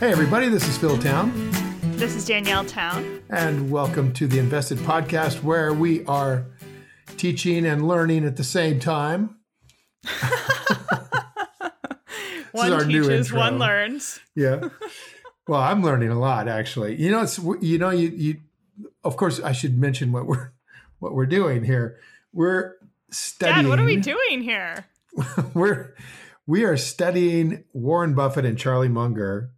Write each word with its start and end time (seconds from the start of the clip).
Hey, 0.00 0.12
everybody, 0.12 0.48
this 0.48 0.66
is 0.66 0.78
Phil 0.78 0.96
Town. 0.96 1.30
This 1.82 2.16
is 2.16 2.24
Danielle 2.24 2.64
Town. 2.64 3.20
And 3.28 3.70
welcome 3.70 4.14
to 4.14 4.26
the 4.26 4.38
Invested 4.38 4.78
Podcast, 4.78 5.42
where 5.42 5.74
we 5.74 6.06
are 6.06 6.46
teaching 7.18 7.66
and 7.66 7.86
learning 7.86 8.24
at 8.24 8.36
the 8.36 8.42
same 8.42 8.80
time. 8.80 9.36
one 12.52 12.88
teaches, 12.88 13.30
one 13.30 13.58
learns. 13.58 14.20
Yeah. 14.34 14.70
Well, 15.46 15.60
I'm 15.60 15.82
learning 15.82 16.08
a 16.08 16.18
lot, 16.18 16.48
actually. 16.48 16.96
You 16.96 17.10
know, 17.10 17.20
it's 17.20 17.36
you 17.60 17.76
know, 17.76 17.90
you 17.90 18.08
you. 18.08 18.40
Of 19.04 19.18
course, 19.18 19.38
I 19.38 19.52
should 19.52 19.78
mention 19.78 20.12
what 20.12 20.24
we're 20.24 20.52
what 20.98 21.12
we're 21.12 21.26
doing 21.26 21.62
here. 21.62 21.98
We're 22.32 22.76
studying. 23.10 23.64
Dad, 23.64 23.68
what 23.68 23.78
are 23.78 23.84
we 23.84 23.96
doing 23.96 24.40
here? 24.40 24.86
we're 25.54 25.94
we 26.46 26.64
are 26.64 26.78
studying 26.78 27.64
Warren 27.74 28.14
Buffett 28.14 28.46
and 28.46 28.56
Charlie 28.56 28.88
Munger, 28.88 29.50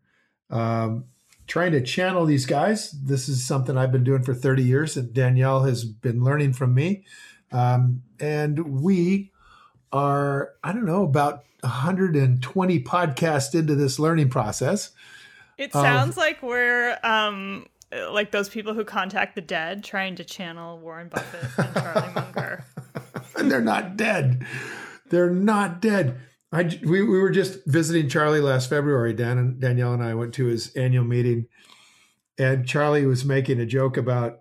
um, 0.52 1.06
trying 1.46 1.72
to 1.72 1.82
channel 1.82 2.24
these 2.24 2.46
guys. 2.46 2.92
This 2.92 3.28
is 3.28 3.44
something 3.44 3.76
I've 3.76 3.90
been 3.90 4.04
doing 4.04 4.22
for 4.22 4.34
30 4.34 4.62
years, 4.62 4.96
and 4.96 5.12
Danielle 5.12 5.64
has 5.64 5.84
been 5.84 6.22
learning 6.22 6.52
from 6.52 6.74
me. 6.74 7.04
Um, 7.50 8.02
and 8.20 8.80
we 8.80 9.32
are, 9.92 10.52
I 10.62 10.72
don't 10.72 10.86
know, 10.86 11.02
about 11.02 11.44
120 11.60 12.82
podcasts 12.82 13.54
into 13.54 13.74
this 13.74 13.98
learning 13.98 14.30
process. 14.30 14.90
It 15.58 15.72
sounds 15.72 16.16
like 16.16 16.42
we're 16.42 16.98
um, 17.02 17.66
like 18.10 18.30
those 18.30 18.48
people 18.48 18.74
who 18.74 18.84
contact 18.84 19.34
the 19.34 19.40
dead 19.40 19.84
trying 19.84 20.16
to 20.16 20.24
channel 20.24 20.78
Warren 20.78 21.08
Buffett 21.08 21.50
and 21.58 21.74
Charlie 21.74 22.14
Munger. 22.14 22.64
and 23.36 23.50
they're 23.50 23.60
not 23.60 23.96
dead. 23.96 24.44
They're 25.08 25.30
not 25.30 25.80
dead. 25.80 26.18
I, 26.52 26.64
we, 26.82 27.02
we 27.02 27.18
were 27.18 27.30
just 27.30 27.64
visiting 27.66 28.08
Charlie 28.08 28.40
last 28.40 28.68
February. 28.68 29.14
Dan 29.14 29.38
and 29.38 29.58
Danielle 29.58 29.94
and 29.94 30.02
I 30.02 30.14
went 30.14 30.34
to 30.34 30.44
his 30.46 30.74
annual 30.76 31.04
meeting, 31.04 31.46
and 32.38 32.66
Charlie 32.66 33.06
was 33.06 33.24
making 33.24 33.58
a 33.58 33.66
joke 33.66 33.96
about 33.96 34.40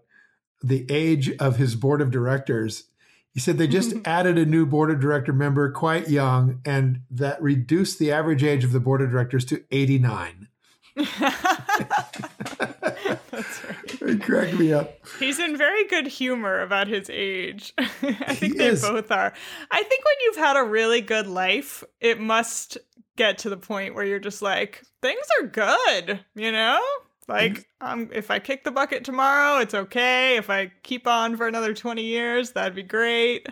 the 0.61 0.85
age 0.89 1.31
of 1.37 1.55
his 1.55 1.75
board 1.75 2.01
of 2.01 2.11
directors. 2.11 2.83
He 3.33 3.39
said 3.39 3.57
they 3.57 3.67
just 3.67 3.91
mm-hmm. 3.91 4.01
added 4.05 4.37
a 4.37 4.45
new 4.45 4.65
board 4.65 4.91
of 4.91 4.99
director 4.99 5.31
member, 5.31 5.71
quite 5.71 6.09
young, 6.09 6.59
and 6.65 7.01
that 7.09 7.41
reduced 7.41 7.97
the 7.97 8.11
average 8.11 8.43
age 8.43 8.65
of 8.65 8.73
the 8.73 8.81
board 8.81 9.01
of 9.01 9.09
directors 9.09 9.45
to 9.45 9.63
89. 9.71 10.49
That's 13.31 13.63
right. 13.63 13.70
It 14.01 14.23
cracked 14.23 14.57
me 14.57 14.73
up. 14.73 14.97
He's 15.19 15.39
in 15.39 15.55
very 15.55 15.87
good 15.87 16.07
humor 16.07 16.61
about 16.61 16.87
his 16.87 17.09
age. 17.09 17.73
I 17.77 17.85
think 18.33 18.53
he 18.53 18.57
they 18.57 18.67
is. 18.67 18.81
both 18.81 19.11
are. 19.11 19.31
I 19.69 19.83
think 19.83 20.05
when 20.05 20.15
you've 20.25 20.37
had 20.37 20.57
a 20.57 20.63
really 20.63 21.01
good 21.01 21.27
life, 21.27 21.83
it 21.99 22.19
must 22.19 22.79
get 23.15 23.37
to 23.39 23.49
the 23.49 23.57
point 23.57 23.93
where 23.93 24.03
you're 24.03 24.19
just 24.19 24.41
like, 24.41 24.83
things 25.01 25.25
are 25.39 25.47
good, 25.47 26.19
you 26.33 26.51
know? 26.51 26.81
Like, 27.27 27.69
um, 27.79 28.09
if 28.11 28.31
I 28.31 28.39
kick 28.39 28.63
the 28.63 28.71
bucket 28.71 29.05
tomorrow, 29.05 29.59
it's 29.59 29.75
okay. 29.75 30.35
If 30.35 30.49
I 30.49 30.71
keep 30.81 31.05
on 31.05 31.37
for 31.37 31.47
another 31.47 31.73
20 31.73 32.03
years, 32.03 32.51
that'd 32.51 32.75
be 32.75 32.83
great. 32.83 33.47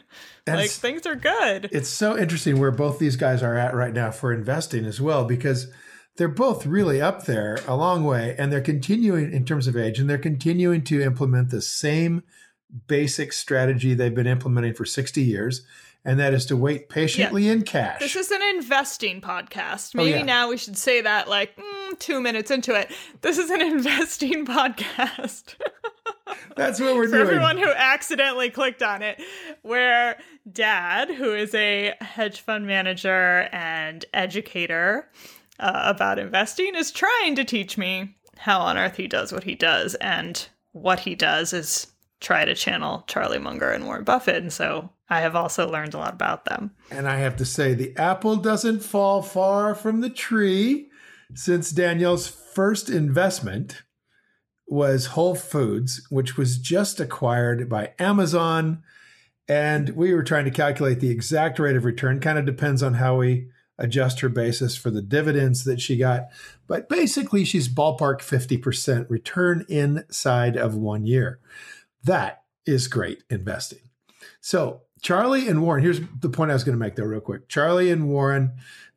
like, 0.47 0.71
things 0.71 1.05
are 1.05 1.15
good. 1.15 1.69
It's 1.71 1.89
so 1.89 2.17
interesting 2.17 2.59
where 2.59 2.71
both 2.71 2.97
these 2.97 3.15
guys 3.15 3.43
are 3.43 3.55
at 3.55 3.75
right 3.75 3.93
now 3.93 4.09
for 4.09 4.33
investing 4.33 4.85
as 4.85 4.99
well, 4.99 5.25
because– 5.25 5.71
they're 6.19 6.27
both 6.27 6.65
really 6.65 7.01
up 7.01 7.25
there 7.25 7.59
a 7.65 7.77
long 7.77 8.03
way 8.03 8.35
and 8.37 8.51
they're 8.51 8.59
continuing 8.59 9.31
in 9.31 9.45
terms 9.45 9.67
of 9.67 9.77
age 9.77 9.99
and 9.99 10.09
they're 10.09 10.17
continuing 10.17 10.83
to 10.83 11.01
implement 11.01 11.49
the 11.49 11.61
same 11.61 12.21
basic 12.87 13.31
strategy 13.31 13.93
they've 13.93 14.13
been 14.13 14.27
implementing 14.27 14.73
for 14.73 14.83
60 14.83 15.23
years 15.23 15.65
and 16.03 16.19
that 16.19 16.33
is 16.33 16.45
to 16.45 16.57
wait 16.57 16.89
patiently 16.89 17.45
yeah. 17.45 17.53
in 17.53 17.63
cash. 17.63 17.99
This 18.01 18.17
is 18.17 18.31
an 18.31 18.41
investing 18.41 19.21
podcast. 19.21 19.95
Maybe 19.95 20.13
oh, 20.13 20.17
yeah. 20.17 20.23
now 20.23 20.49
we 20.49 20.57
should 20.57 20.77
say 20.77 20.99
that 21.01 21.29
like 21.29 21.55
mm, 21.55 21.99
2 21.99 22.19
minutes 22.19 22.51
into 22.51 22.77
it. 22.77 22.91
This 23.21 23.37
is 23.37 23.49
an 23.49 23.61
investing 23.71 24.45
podcast. 24.45 25.55
That's 26.57 26.81
what 26.81 26.95
we're 26.95 27.07
doing. 27.07 27.11
For 27.11 27.17
doing. 27.17 27.27
everyone 27.27 27.57
who 27.57 27.71
accidentally 27.71 28.49
clicked 28.49 28.83
on 28.83 29.01
it, 29.01 29.21
where 29.61 30.19
dad, 30.51 31.09
who 31.11 31.33
is 31.33 31.55
a 31.55 31.95
hedge 32.01 32.41
fund 32.41 32.67
manager 32.67 33.47
and 33.51 34.03
educator, 34.13 35.09
uh, 35.59 35.81
about 35.85 36.19
investing 36.19 36.75
is 36.75 36.91
trying 36.91 37.35
to 37.35 37.43
teach 37.43 37.77
me 37.77 38.15
how 38.37 38.59
on 38.61 38.77
earth 38.77 38.95
he 38.95 39.07
does 39.07 39.31
what 39.31 39.43
he 39.43 39.55
does. 39.55 39.95
And 39.95 40.47
what 40.71 41.01
he 41.01 41.15
does 41.15 41.53
is 41.53 41.87
try 42.19 42.45
to 42.45 42.55
channel 42.55 43.03
Charlie 43.07 43.39
Munger 43.39 43.69
and 43.71 43.85
Warren 43.85 44.03
Buffett. 44.03 44.41
And 44.41 44.51
so 44.51 44.89
I 45.09 45.21
have 45.21 45.35
also 45.35 45.69
learned 45.69 45.93
a 45.93 45.97
lot 45.97 46.13
about 46.13 46.45
them. 46.45 46.71
And 46.91 47.07
I 47.07 47.17
have 47.17 47.35
to 47.37 47.45
say, 47.45 47.73
the 47.73 47.95
apple 47.97 48.35
doesn't 48.37 48.81
fall 48.81 49.21
far 49.21 49.75
from 49.75 50.01
the 50.01 50.09
tree 50.09 50.89
since 51.33 51.71
Danielle's 51.71 52.27
first 52.27 52.89
investment 52.89 53.83
was 54.67 55.07
Whole 55.07 55.35
Foods, 55.35 56.05
which 56.09 56.37
was 56.37 56.57
just 56.57 56.99
acquired 56.99 57.69
by 57.69 57.93
Amazon. 57.97 58.83
And 59.47 59.89
we 59.89 60.13
were 60.13 60.23
trying 60.23 60.45
to 60.45 60.51
calculate 60.51 60.99
the 60.99 61.09
exact 61.09 61.57
rate 61.57 61.75
of 61.75 61.85
return, 61.85 62.19
kind 62.19 62.37
of 62.37 62.45
depends 62.45 62.83
on 62.83 62.95
how 62.95 63.17
we 63.17 63.49
adjust 63.79 64.19
her 64.19 64.29
basis 64.29 64.75
for 64.75 64.91
the 64.91 65.01
dividends 65.01 65.63
that 65.63 65.81
she 65.81 65.97
got. 65.97 66.27
But 66.67 66.89
basically, 66.89 67.45
she's 67.45 67.67
ballpark 67.67 68.19
50% 68.19 69.09
return 69.09 69.65
inside 69.67 70.55
of 70.55 70.75
one 70.75 71.05
year. 71.05 71.39
That 72.03 72.43
is 72.65 72.87
great 72.87 73.23
investing. 73.29 73.79
So, 74.41 74.81
Charlie 75.01 75.47
and 75.47 75.61
Warren, 75.61 75.81
here's 75.81 76.01
the 76.19 76.29
point 76.29 76.51
I 76.51 76.53
was 76.53 76.63
going 76.63 76.77
to 76.77 76.79
make 76.79 76.95
though, 76.95 77.05
real 77.05 77.21
quick. 77.21 77.47
Charlie 77.47 77.89
and 77.89 78.09
Warren, 78.09 78.51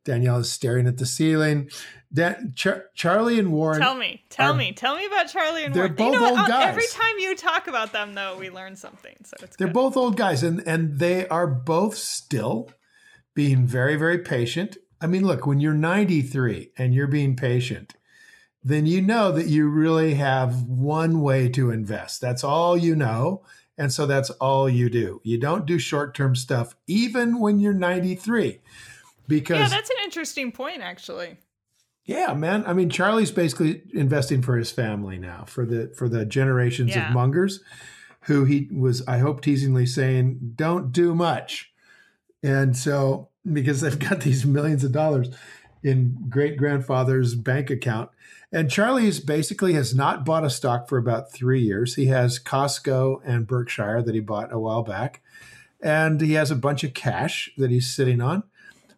Danielle 0.04 0.38
is 0.38 0.50
staring 0.50 0.86
at 0.88 0.98
the 0.98 1.06
ceiling. 1.06 1.70
Dan, 2.12 2.52
Char- 2.54 2.86
Charlie 2.94 3.38
and 3.38 3.52
Warren. 3.52 3.80
Tell 3.80 3.94
me, 3.94 4.24
tell 4.28 4.52
are, 4.52 4.56
me, 4.56 4.72
tell 4.72 4.96
me 4.96 5.06
about 5.06 5.28
Charlie 5.28 5.64
and 5.64 5.72
they're 5.72 5.84
Warren. 5.84 5.94
Both 5.94 6.14
you 6.14 6.20
know 6.20 6.28
old 6.30 6.48
guys. 6.48 6.68
Every 6.68 6.86
time 6.88 7.18
you 7.18 7.36
talk 7.36 7.68
about 7.68 7.92
them, 7.92 8.14
though, 8.14 8.36
we 8.36 8.50
learn 8.50 8.76
something. 8.76 9.14
So 9.24 9.36
it's 9.42 9.56
they're 9.56 9.68
good. 9.68 9.74
both 9.74 9.96
old 9.96 10.16
guys, 10.16 10.42
and 10.42 10.62
and 10.66 10.98
they 10.98 11.26
are 11.28 11.46
both 11.46 11.96
still 11.96 12.68
being 13.34 13.66
very, 13.66 13.96
very 13.96 14.18
patient. 14.18 14.76
I 15.00 15.06
mean, 15.06 15.26
look, 15.26 15.46
when 15.46 15.60
you're 15.60 15.74
93 15.74 16.72
and 16.76 16.94
you're 16.94 17.06
being 17.06 17.36
patient, 17.36 17.94
then 18.62 18.86
you 18.86 19.02
know 19.02 19.32
that 19.32 19.46
you 19.46 19.68
really 19.68 20.14
have 20.14 20.62
one 20.62 21.20
way 21.20 21.48
to 21.50 21.70
invest. 21.70 22.20
That's 22.20 22.44
all 22.44 22.76
you 22.76 22.94
know. 22.94 23.42
And 23.76 23.92
so 23.92 24.06
that's 24.06 24.30
all 24.30 24.68
you 24.68 24.88
do. 24.88 25.20
You 25.24 25.38
don't 25.38 25.66
do 25.66 25.78
short 25.78 26.14
term 26.14 26.36
stuff, 26.36 26.76
even 26.86 27.40
when 27.40 27.58
you're 27.58 27.72
93. 27.72 28.60
Because 29.26 29.58
Yeah, 29.58 29.68
that's 29.68 29.90
an 29.90 29.96
interesting 30.04 30.52
point, 30.52 30.82
actually. 30.82 31.38
Yeah, 32.04 32.34
man. 32.34 32.64
I 32.66 32.72
mean, 32.72 32.90
Charlie's 32.90 33.30
basically 33.30 33.82
investing 33.94 34.42
for 34.42 34.56
his 34.56 34.70
family 34.70 35.18
now, 35.18 35.44
for 35.46 35.64
the 35.64 35.92
for 35.96 36.08
the 36.08 36.24
generations 36.26 36.90
yeah. 36.90 37.08
of 37.08 37.14
Mungers, 37.14 37.60
who 38.22 38.44
he 38.44 38.68
was, 38.72 39.06
I 39.06 39.18
hope, 39.18 39.40
teasingly 39.40 39.86
saying, 39.86 40.54
"Don't 40.56 40.92
do 40.92 41.14
much." 41.14 41.71
And 42.42 42.76
so, 42.76 43.28
because 43.50 43.80
they've 43.80 43.98
got 43.98 44.20
these 44.20 44.44
millions 44.44 44.84
of 44.84 44.92
dollars 44.92 45.30
in 45.82 46.26
great 46.28 46.56
grandfather's 46.56 47.34
bank 47.34 47.70
account. 47.70 48.10
And 48.52 48.70
Charlie's 48.70 49.18
basically 49.18 49.72
has 49.74 49.94
not 49.94 50.24
bought 50.24 50.44
a 50.44 50.50
stock 50.50 50.88
for 50.88 50.98
about 50.98 51.32
three 51.32 51.60
years. 51.60 51.94
He 51.94 52.06
has 52.06 52.38
Costco 52.38 53.20
and 53.24 53.46
Berkshire 53.46 54.02
that 54.02 54.14
he 54.14 54.20
bought 54.20 54.52
a 54.52 54.58
while 54.58 54.82
back. 54.82 55.22
And 55.82 56.20
he 56.20 56.34
has 56.34 56.50
a 56.50 56.56
bunch 56.56 56.84
of 56.84 56.94
cash 56.94 57.50
that 57.56 57.70
he's 57.70 57.92
sitting 57.92 58.20
on. 58.20 58.44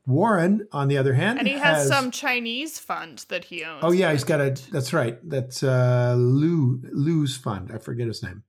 Warren, 0.06 0.68
on 0.70 0.88
the 0.88 0.98
other 0.98 1.14
hand, 1.14 1.38
and 1.38 1.48
he 1.48 1.54
has, 1.54 1.78
has 1.78 1.88
some 1.88 2.10
Chinese 2.10 2.78
fund 2.78 3.24
that 3.28 3.44
he 3.44 3.64
owns. 3.64 3.80
Oh 3.82 3.90
yeah, 3.90 4.12
he's 4.12 4.22
got 4.22 4.38
a. 4.38 4.50
That's 4.70 4.92
right. 4.92 5.18
That's 5.26 5.62
uh, 5.62 6.14
Li 6.18 6.78
Lu's 6.92 7.38
fund. 7.38 7.70
I 7.72 7.78
forget 7.78 8.06
his 8.06 8.22
name 8.22 8.42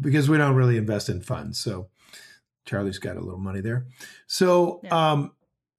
because 0.00 0.28
we 0.28 0.36
don't 0.36 0.56
really 0.56 0.76
invest 0.76 1.08
in 1.08 1.20
funds. 1.20 1.60
So 1.60 1.90
Charlie's 2.64 2.98
got 2.98 3.16
a 3.16 3.20
little 3.20 3.40
money 3.40 3.60
there. 3.60 3.86
So 4.26 4.80
yeah. 4.84 5.12
um, 5.12 5.32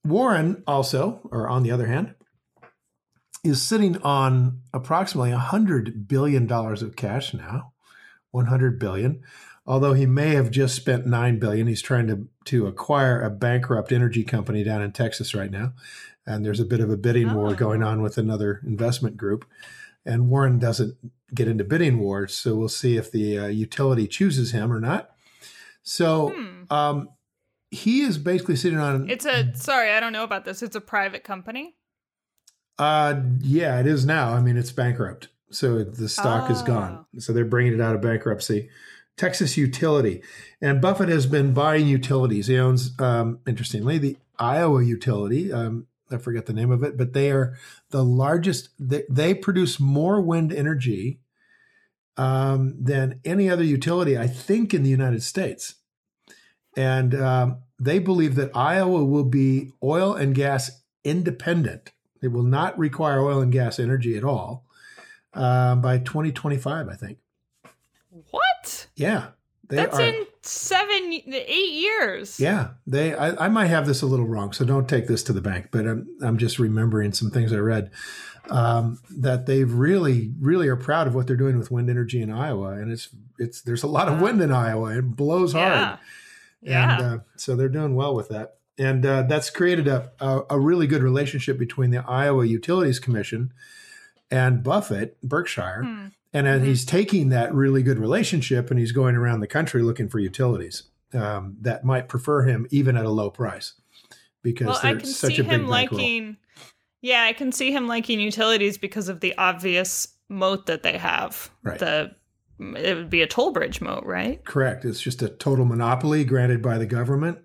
Warren 0.04 0.64
also, 0.68 1.22
or 1.32 1.48
on 1.48 1.64
the 1.64 1.72
other 1.72 1.88
hand, 1.88 2.16
is 3.44 3.62
sitting 3.62 4.02
on 4.02 4.62
approximately 4.74 5.32
a 5.32 5.38
hundred 5.38 6.08
billion 6.08 6.48
dollars 6.48 6.82
of 6.82 6.96
cash 6.96 7.34
now, 7.34 7.74
one 8.32 8.48
hundred 8.48 8.80
billion. 8.80 9.22
Although 9.68 9.94
he 9.94 10.06
may 10.06 10.36
have 10.36 10.52
just 10.52 10.76
spent 10.76 11.08
nine 11.08 11.40
billion, 11.40 11.68
he's 11.68 11.82
trying 11.82 12.08
to 12.08 12.28
to 12.46 12.68
acquire 12.68 13.22
a 13.22 13.32
bankrupt 13.32 13.92
energy 13.92 14.24
company 14.24 14.64
down 14.64 14.82
in 14.82 14.92
Texas 14.92 15.34
right 15.34 15.52
now, 15.52 15.74
and 16.26 16.46
there's 16.46 16.60
a 16.60 16.66
bit 16.66 16.82
of 16.82 16.90
a 16.90 16.98
bidding 16.98 17.30
oh. 17.30 17.36
war 17.36 17.56
going 17.56 17.82
on 17.82 18.02
with 18.02 18.18
another 18.18 18.62
investment 18.66 19.18
group. 19.18 19.46
And 20.06 20.30
Warren 20.30 20.60
doesn't 20.60 20.96
get 21.34 21.48
into 21.48 21.64
bidding 21.64 21.98
wars, 21.98 22.36
so 22.36 22.56
we'll 22.56 22.70
see 22.70 22.96
if 22.96 23.12
the 23.12 23.40
uh, 23.40 23.48
utility 23.48 24.08
chooses 24.08 24.52
him 24.52 24.72
or 24.72 24.80
not. 24.80 25.15
So 25.86 26.34
hmm. 26.36 26.74
um, 26.74 27.10
he 27.72 28.02
is 28.02 28.18
basically 28.18 28.58
sitting 28.58 28.80
on. 28.80 29.10
It's 29.10 29.26
a 29.26 29.56
sorry, 29.56 29.92
I 29.92 30.00
don't 30.00 30.12
know 30.12 30.24
about 30.24 30.44
this. 30.44 30.62
It's 30.62 30.76
a 30.76 30.82
private 30.82 31.24
company. 31.24 31.76
Uh, 32.78 33.22
yeah, 33.40 33.80
it 33.80 33.88
is 33.88 34.06
now. 34.06 34.34
I 34.34 34.42
mean, 34.42 34.58
it's 34.58 34.72
bankrupt, 34.72 35.30
so 35.50 35.84
the 35.84 36.10
stock 36.10 36.50
oh. 36.50 36.54
is 36.54 36.62
gone. 36.62 37.06
So 37.20 37.32
they're 37.32 37.46
bringing 37.46 37.74
it 37.74 37.82
out 37.82 37.96
of 37.96 38.02
bankruptcy. 38.02 38.70
Texas 39.16 39.56
Utility, 39.56 40.22
and 40.60 40.82
Buffett 40.82 41.08
has 41.08 41.26
been 41.26 41.54
buying 41.54 41.88
utilities. 41.88 42.48
He 42.48 42.58
owns, 42.58 43.00
um, 43.00 43.40
interestingly, 43.48 43.98
the 43.98 44.18
Iowa 44.38 44.84
utility, 44.84 45.54
um, 45.54 45.88
I 46.12 46.18
forget 46.18 46.48
the 46.48 46.54
name 46.54 46.70
of 46.70 46.84
it, 46.84 46.98
but 46.98 47.14
they 47.14 47.32
are 47.32 47.58
the 47.92 48.04
largest. 48.04 48.70
They, 48.78 49.04
they 49.10 49.34
produce 49.34 49.80
more 49.80 50.20
wind 50.20 50.52
energy 50.52 51.22
um, 52.18 52.76
than 52.80 53.20
any 53.26 53.50
other 53.50 53.64
utility, 53.64 54.18
I 54.18 54.28
think, 54.28 54.74
in 54.74 54.84
the 54.84 54.90
United 54.90 55.24
States. 55.24 55.76
And 56.78 57.16
um, 57.16 57.58
they 57.80 58.00
believe 58.00 58.36
that 58.36 58.56
Iowa 58.56 59.04
will 59.04 59.24
be 59.24 59.72
oil 59.84 60.14
and 60.14 60.36
gas 60.36 60.82
independent. 61.04 61.92
It 62.22 62.30
will 62.30 62.44
not 62.44 62.78
require 62.78 63.20
oil 63.20 63.42
and 63.42 63.52
gas 63.52 63.80
energy 63.80 64.18
at 64.18 64.24
all 64.24 64.66
uh, 65.34 65.76
by 65.76 66.00
2025, 66.00 66.88
I 66.88 66.96
think. 66.96 67.20
What? 68.32 68.88
Yeah. 68.96 69.28
They 69.68 69.78
That's 69.78 69.98
are, 69.98 70.02
in 70.04 70.26
seven, 70.44 71.22
eight 71.28 71.74
years. 71.74 72.40
Yeah, 72.40 72.72
they. 72.86 73.16
I, 73.16 73.46
I, 73.46 73.50
might 73.50 73.66
have 73.66 73.88
this 73.88 74.04
a 74.04 74.06
little 74.06 74.28
wrong, 74.28 74.54
so 74.54 74.64
don't 74.64 74.88
take 74.88 75.08
this 75.08 75.24
to 75.24 75.34
the 75.34 75.42
bank. 75.42 75.70
But 75.72 75.88
I'm, 75.88 76.08
I'm 76.22 76.38
just 76.38 76.60
remembering 76.60 77.14
some 77.14 77.32
things 77.32 77.52
I 77.52 77.58
read 77.58 77.90
um, 78.50 79.00
that 79.10 79.46
they've 79.46 79.72
really, 79.72 80.34
really 80.40 80.68
are 80.68 80.76
proud 80.76 81.08
of 81.08 81.16
what 81.16 81.28
they're 81.28 81.36
doing 81.36 81.58
with 81.58 81.72
wind 81.72 81.90
energy 81.90 82.22
in 82.22 82.32
Iowa, 82.32 82.74
and 82.74 82.92
it's, 82.92 83.10
it's. 83.40 83.62
There's 83.62 83.84
a 83.84 83.88
lot 83.88 84.08
of 84.08 84.22
wind 84.22 84.42
in 84.42 84.52
Iowa. 84.52 84.98
It 84.98 85.16
blows 85.16 85.54
hard. 85.54 86.00
Yeah. 86.62 86.98
And 86.98 87.04
uh, 87.04 87.24
so 87.36 87.56
they're 87.56 87.70
doing 87.70 87.96
well 87.96 88.16
with 88.16 88.30
that, 88.30 88.56
and 88.78 89.06
uh, 89.06 89.24
that's 89.24 89.50
created 89.50 89.88
a, 89.88 90.12
a 90.20 90.42
a 90.52 90.60
really 90.60 90.88
good 90.88 91.04
relationship 91.04 91.58
between 91.58 91.92
the 91.92 92.04
Iowa 92.08 92.46
Utilities 92.46 93.00
Commission 93.00 93.54
and 94.32 94.64
Buffett, 94.64 95.22
Berkshire. 95.22 95.84
Hmm 95.84 96.08
and 96.36 96.48
then 96.48 96.60
mm-hmm. 96.60 96.68
he's 96.68 96.84
taking 96.84 97.30
that 97.30 97.54
really 97.56 97.82
good 97.82 97.98
relationship 97.98 98.70
and 98.70 98.78
he's 98.78 98.92
going 98.92 99.16
around 99.16 99.40
the 99.40 99.48
country 99.48 99.82
looking 99.82 100.10
for 100.10 100.20
utilities 100.20 100.84
um, 101.14 101.56
that 101.62 101.86
might 101.86 102.10
prefer 102.10 102.44
him 102.44 102.68
even 102.72 102.98
at 102.98 103.06
a 103.06 103.10
low 103.10 103.30
price 103.30 103.76
because 104.42 104.68
well, 104.68 104.80
they're 104.84 105.00
such 105.06 105.40
a 105.40 105.44
big 105.44 105.52
him 105.54 105.68
liking, 105.68 106.36
Yeah, 107.06 107.22
I 107.26 107.34
can 107.34 107.52
see 107.52 107.72
him 107.72 107.88
liking 107.88 108.20
utilities 108.20 108.80
because 108.80 109.10
of 109.10 109.20
the 109.20 109.38
obvious 109.38 110.08
moat 110.28 110.66
that 110.66 110.82
they 110.82 110.98
have. 110.98 111.52
Right. 111.62 111.78
The 111.78 112.16
it 112.60 112.98
would 112.98 113.12
be 113.12 113.22
a 113.22 113.28
toll 113.28 113.52
bridge 113.52 113.80
moat, 113.80 114.04
right? 114.06 114.44
Correct. 114.44 114.86
It's 114.86 115.00
just 115.00 115.22
a 115.22 115.30
total 115.30 115.66
monopoly 115.66 116.26
granted 116.26 116.64
by 116.64 116.80
the 116.80 116.88
government, 116.88 117.38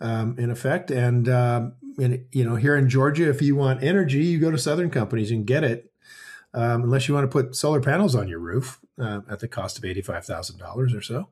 um, 0.00 0.34
in 0.36 0.50
effect. 0.50 0.90
And 0.90 1.28
um, 1.28 1.74
in, 1.96 2.26
you 2.32 2.42
know, 2.42 2.56
here 2.56 2.74
in 2.74 2.88
Georgia, 2.88 3.30
if 3.30 3.40
you 3.40 3.54
want 3.54 3.84
energy, 3.84 4.24
you 4.24 4.40
go 4.40 4.50
to 4.50 4.58
Southern 4.58 4.90
companies 4.90 5.30
and 5.30 5.46
get 5.46 5.62
it 5.62 5.92
um, 6.52 6.82
unless 6.82 7.06
you 7.06 7.14
want 7.14 7.22
to 7.22 7.28
put 7.28 7.54
solar 7.54 7.80
panels 7.80 8.16
on 8.16 8.26
your 8.26 8.40
roof 8.40 8.80
uh, 9.00 9.20
at 9.30 9.38
the 9.38 9.46
cost 9.46 9.78
of 9.78 9.84
$85,000 9.84 10.96
or 10.96 11.02
so, 11.02 11.28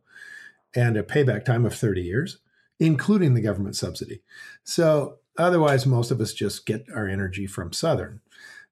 and 0.73 0.97
a 0.97 1.03
payback 1.03 1.45
time 1.45 1.67
of 1.67 1.75
30 1.75 2.03
years, 2.03 2.39
including 2.79 3.35
the 3.35 3.41
government 3.41 3.75
subsidy. 3.75 4.23
So 4.63 5.19
otherwise, 5.39 5.87
most 5.87 6.11
of 6.11 6.21
us 6.21 6.33
just 6.33 6.67
get 6.67 6.87
our 6.95 7.09
energy 7.09 7.47
from 7.47 7.73
Southern. 7.73 8.21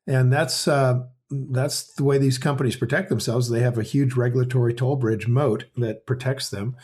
And 0.07 0.33
that's 0.33 0.69
uh, 0.69 1.05
that's 1.31 1.95
the 1.95 2.05
way 2.05 2.19
these 2.19 2.39
companies 2.39 2.77
protect 2.77 3.09
themselves. 3.09 3.49
They 3.49 3.61
have 3.61 3.79
a 3.79 3.83
huge 3.83 4.15
regulatory 4.15 4.75
toll 4.75 4.97
bridge 4.97 5.27
moat 5.27 5.65
that 5.77 6.07
protects 6.07 6.51
them, 6.51 6.77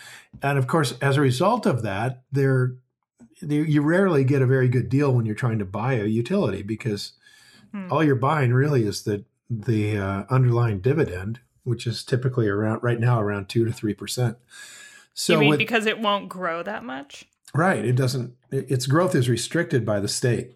and 0.42 0.58
of 0.58 0.66
course, 0.66 0.94
as 1.02 1.16
a 1.16 1.20
result 1.20 1.66
of 1.66 1.82
that, 1.82 2.22
they're 2.32 2.74
you 3.40 3.80
rarely 3.82 4.24
get 4.24 4.42
a 4.42 4.46
very 4.46 4.68
good 4.68 4.88
deal 4.88 5.12
when 5.12 5.24
you're 5.24 5.34
trying 5.34 5.58
to 5.58 5.64
buy 5.64 5.94
a 5.94 6.04
utility 6.04 6.62
because 6.62 7.12
hmm. 7.72 7.90
all 7.90 8.04
you're 8.04 8.14
buying 8.14 8.52
really 8.52 8.84
is 8.84 9.02
the 9.02 9.24
the 9.48 9.98
uh, 9.98 10.24
underlying 10.30 10.80
dividend, 10.80 11.40
which 11.64 11.86
is 11.86 12.04
typically 12.04 12.48
around 12.48 12.82
right 12.82 13.00
now 13.00 13.20
around 13.20 13.48
two 13.48 13.64
to 13.64 13.72
three 13.72 13.94
percent. 13.94 14.36
So 15.14 15.34
you 15.34 15.40
mean 15.40 15.50
with, 15.50 15.58
because 15.58 15.86
it 15.86 15.98
won't 15.98 16.28
grow 16.28 16.62
that 16.62 16.84
much? 16.84 17.26
Right. 17.54 17.84
It 17.84 17.96
doesn't. 17.96 18.34
Its 18.50 18.86
growth 18.86 19.14
is 19.14 19.28
restricted 19.28 19.84
by 19.84 20.00
the 20.00 20.08
state. 20.08 20.52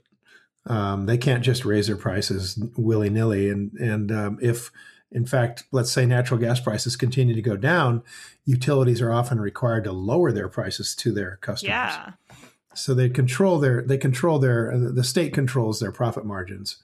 Um, 0.67 1.06
they 1.06 1.19
can't 1.19 1.44
just 1.44 1.64
raise 1.64 1.88
their 1.88 1.96
prices 1.96 2.58
willy 2.76 3.11
nilly. 3.11 3.50
And 3.50 3.73
and 3.75 4.12
um, 4.12 4.38
if 4.41 4.70
in 5.11 5.26
fact, 5.26 5.64
let's 5.70 5.93
say 5.93 6.06
natural 6.06 6.41
gas 6.41 6.61
prices 6.61 6.96
continue 6.96 7.35
to 7.35 7.43
go 7.43 7.56
down, 7.56 8.02
utilities 8.44 9.00
are 9.00 9.12
often 9.12 9.41
required 9.41 9.85
to 9.85 9.93
lower 9.93 10.32
their 10.32 10.49
prices 10.49 10.94
to 10.96 11.12
their 11.12 11.37
customers. 11.37 11.70
Yeah. 11.70 12.12
So 12.75 12.94
they 12.94 13.08
control 13.08 13.58
their 13.58 13.82
they 13.82 13.99
control 13.99 14.38
their 14.38 14.73
the 14.76 15.05
state 15.05 15.32
controls 15.32 15.81
their 15.81 15.93
profit 15.93 16.25
margins 16.25 16.82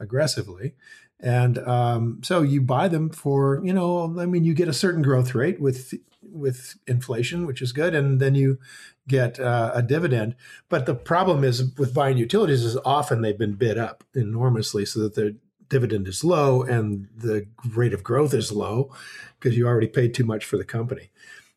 aggressively 0.00 0.74
and 1.20 1.58
um, 1.58 2.20
so 2.22 2.42
you 2.42 2.60
buy 2.60 2.88
them 2.88 3.10
for 3.10 3.60
you 3.64 3.72
know 3.72 4.14
i 4.18 4.26
mean 4.26 4.44
you 4.44 4.54
get 4.54 4.68
a 4.68 4.72
certain 4.72 5.02
growth 5.02 5.34
rate 5.34 5.60
with 5.60 5.94
with 6.22 6.76
inflation 6.86 7.46
which 7.46 7.62
is 7.62 7.72
good 7.72 7.94
and 7.94 8.20
then 8.20 8.34
you 8.34 8.58
get 9.06 9.40
uh, 9.40 9.72
a 9.74 9.82
dividend. 9.82 10.34
But 10.68 10.86
the 10.86 10.94
problem 10.94 11.44
is 11.44 11.74
with 11.76 11.94
buying 11.94 12.18
utilities 12.18 12.64
is 12.64 12.76
often 12.84 13.22
they've 13.22 13.38
been 13.38 13.54
bid 13.54 13.78
up 13.78 14.04
enormously 14.14 14.84
so 14.84 15.00
that 15.00 15.14
the 15.14 15.36
dividend 15.68 16.08
is 16.08 16.24
low 16.24 16.62
and 16.62 17.08
the 17.14 17.46
rate 17.74 17.92
of 17.92 18.02
growth 18.02 18.34
is 18.34 18.52
low 18.52 18.92
because 19.38 19.56
you 19.56 19.66
already 19.66 19.86
paid 19.86 20.14
too 20.14 20.24
much 20.24 20.44
for 20.44 20.56
the 20.56 20.64
company. 20.64 21.10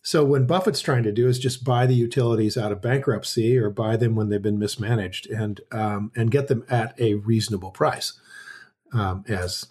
So 0.03 0.25
when 0.25 0.47
buffett's 0.47 0.81
trying 0.81 1.03
to 1.03 1.11
do 1.11 1.27
is 1.27 1.37
just 1.37 1.63
buy 1.63 1.85
the 1.85 1.93
utilities 1.93 2.57
out 2.57 2.71
of 2.71 2.81
bankruptcy 2.81 3.57
or 3.57 3.69
buy 3.69 3.97
them 3.97 4.15
when 4.15 4.29
they've 4.29 4.41
been 4.41 4.57
mismanaged 4.57 5.29
and 5.29 5.61
um, 5.71 6.11
and 6.15 6.31
get 6.31 6.47
them 6.47 6.65
at 6.69 6.99
a 6.99 7.15
reasonable 7.15 7.71
price 7.71 8.13
um, 8.93 9.23
as 9.27 9.67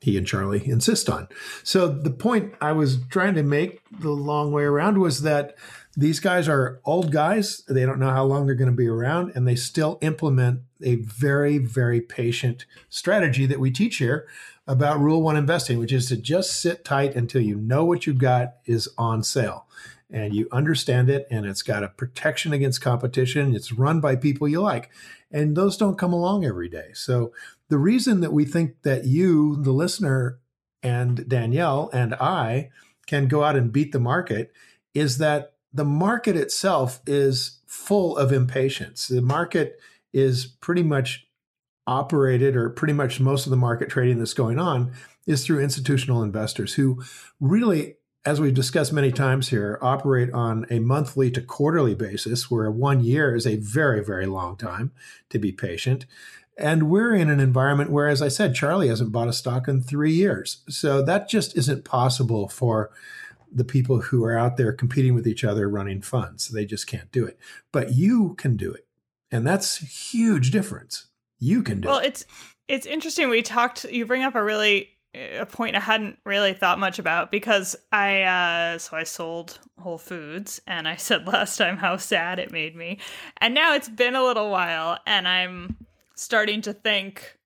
he 0.00 0.16
and 0.16 0.26
Charlie 0.26 0.68
insist 0.68 1.08
on. 1.08 1.28
So 1.62 1.88
the 1.88 2.10
point 2.10 2.54
I 2.60 2.72
was 2.72 2.98
trying 3.08 3.34
to 3.34 3.42
make 3.42 3.80
the 3.90 4.10
long 4.10 4.52
way 4.52 4.64
around 4.64 4.98
was 4.98 5.22
that 5.22 5.56
these 5.96 6.20
guys 6.20 6.48
are 6.48 6.80
old 6.84 7.10
guys. 7.10 7.64
They 7.68 7.86
don't 7.86 7.98
know 7.98 8.10
how 8.10 8.24
long 8.24 8.44
they're 8.44 8.54
going 8.54 8.70
to 8.70 8.76
be 8.76 8.88
around, 8.88 9.32
and 9.34 9.48
they 9.48 9.56
still 9.56 9.98
implement 10.02 10.60
a 10.82 10.96
very, 10.96 11.56
very 11.56 12.02
patient 12.02 12.66
strategy 12.90 13.46
that 13.46 13.58
we 13.58 13.70
teach 13.70 13.96
here 13.96 14.28
about 14.66 15.00
Rule 15.00 15.22
One 15.22 15.36
investing, 15.36 15.78
which 15.78 15.92
is 15.92 16.06
to 16.08 16.16
just 16.16 16.60
sit 16.60 16.84
tight 16.84 17.14
until 17.14 17.40
you 17.40 17.56
know 17.56 17.84
what 17.84 18.06
you've 18.06 18.18
got 18.18 18.56
is 18.66 18.88
on 18.98 19.22
sale 19.22 19.66
and 20.10 20.34
you 20.34 20.46
understand 20.52 21.10
it, 21.10 21.26
and 21.30 21.46
it's 21.46 21.62
got 21.62 21.82
a 21.82 21.88
protection 21.88 22.52
against 22.52 22.80
competition. 22.80 23.54
It's 23.54 23.72
run 23.72 24.00
by 24.00 24.14
people 24.16 24.46
you 24.46 24.60
like, 24.60 24.90
and 25.32 25.56
those 25.56 25.76
don't 25.76 25.98
come 25.98 26.12
along 26.12 26.44
every 26.44 26.68
day. 26.68 26.90
So 26.94 27.32
the 27.68 27.78
reason 27.78 28.20
that 28.20 28.32
we 28.32 28.44
think 28.44 28.82
that 28.82 29.04
you, 29.04 29.56
the 29.56 29.72
listener, 29.72 30.38
and 30.82 31.28
Danielle 31.28 31.90
and 31.92 32.14
I 32.14 32.70
can 33.06 33.26
go 33.28 33.42
out 33.42 33.56
and 33.56 33.72
beat 33.72 33.92
the 33.92 34.00
market 34.00 34.52
is 34.94 35.18
that 35.18 35.54
the 35.72 35.84
market 35.84 36.36
itself 36.36 37.00
is 37.06 37.60
full 37.66 38.16
of 38.16 38.32
impatience. 38.32 39.08
The 39.08 39.20
market 39.20 39.78
is 40.12 40.46
pretty 40.46 40.82
much 40.82 41.26
operated, 41.86 42.56
or 42.56 42.70
pretty 42.70 42.94
much 42.94 43.20
most 43.20 43.46
of 43.46 43.50
the 43.50 43.56
market 43.56 43.88
trading 43.88 44.18
that's 44.18 44.34
going 44.34 44.58
on 44.58 44.92
is 45.26 45.44
through 45.44 45.60
institutional 45.60 46.22
investors 46.22 46.74
who 46.74 47.02
really, 47.40 47.96
as 48.24 48.40
we've 48.40 48.54
discussed 48.54 48.92
many 48.92 49.12
times 49.12 49.48
here, 49.48 49.78
operate 49.82 50.32
on 50.32 50.66
a 50.70 50.78
monthly 50.78 51.30
to 51.30 51.40
quarterly 51.40 51.94
basis, 51.94 52.50
where 52.50 52.70
one 52.70 53.04
year 53.04 53.34
is 53.34 53.46
a 53.46 53.56
very, 53.56 54.02
very 54.04 54.26
long 54.26 54.56
time 54.56 54.92
to 55.30 55.38
be 55.38 55.52
patient. 55.52 56.06
And 56.58 56.84
we're 56.90 57.14
in 57.14 57.28
an 57.28 57.40
environment 57.40 57.90
where, 57.90 58.08
as 58.08 58.22
I 58.22 58.28
said, 58.28 58.54
Charlie 58.54 58.88
hasn't 58.88 59.12
bought 59.12 59.28
a 59.28 59.32
stock 59.32 59.68
in 59.68 59.82
three 59.82 60.12
years. 60.12 60.62
So 60.68 61.02
that 61.02 61.28
just 61.28 61.56
isn't 61.56 61.84
possible 61.84 62.48
for 62.48 62.90
the 63.52 63.64
people 63.64 64.00
who 64.00 64.24
are 64.24 64.36
out 64.36 64.56
there 64.56 64.72
competing 64.72 65.14
with 65.14 65.26
each 65.26 65.44
other 65.44 65.68
running 65.68 66.00
funds. 66.00 66.48
They 66.48 66.64
just 66.64 66.86
can't 66.86 67.10
do 67.12 67.26
it. 67.26 67.38
But 67.72 67.94
you 67.94 68.34
can 68.34 68.56
do 68.56 68.72
it. 68.72 68.86
And 69.30 69.46
that's 69.46 69.82
a 69.82 69.84
huge 69.84 70.50
difference. 70.50 71.06
You 71.38 71.62
can 71.62 71.80
do 71.80 71.88
well, 71.88 71.98
it. 71.98 72.00
Well, 72.00 72.08
it's 72.08 72.26
it's 72.68 72.86
interesting. 72.86 73.28
We 73.28 73.42
talked 73.42 73.84
you 73.84 74.06
bring 74.06 74.22
up 74.22 74.34
a 74.34 74.42
really 74.42 74.90
a 75.14 75.46
point 75.46 75.76
I 75.76 75.80
hadn't 75.80 76.18
really 76.24 76.52
thought 76.52 76.78
much 76.78 76.98
about 76.98 77.30
because 77.30 77.76
I 77.92 78.22
uh 78.22 78.78
so 78.78 78.96
I 78.96 79.04
sold 79.04 79.58
Whole 79.78 79.98
Foods 79.98 80.60
and 80.66 80.86
I 80.86 80.96
said 80.96 81.26
last 81.26 81.56
time 81.56 81.76
how 81.76 81.96
sad 81.96 82.38
it 82.38 82.52
made 82.52 82.76
me. 82.76 82.98
And 83.38 83.54
now 83.54 83.74
it's 83.74 83.88
been 83.88 84.14
a 84.14 84.24
little 84.24 84.50
while 84.50 84.98
and 85.06 85.26
I'm 85.26 85.76
starting 86.16 86.60
to 86.62 86.72
think, 86.72 87.38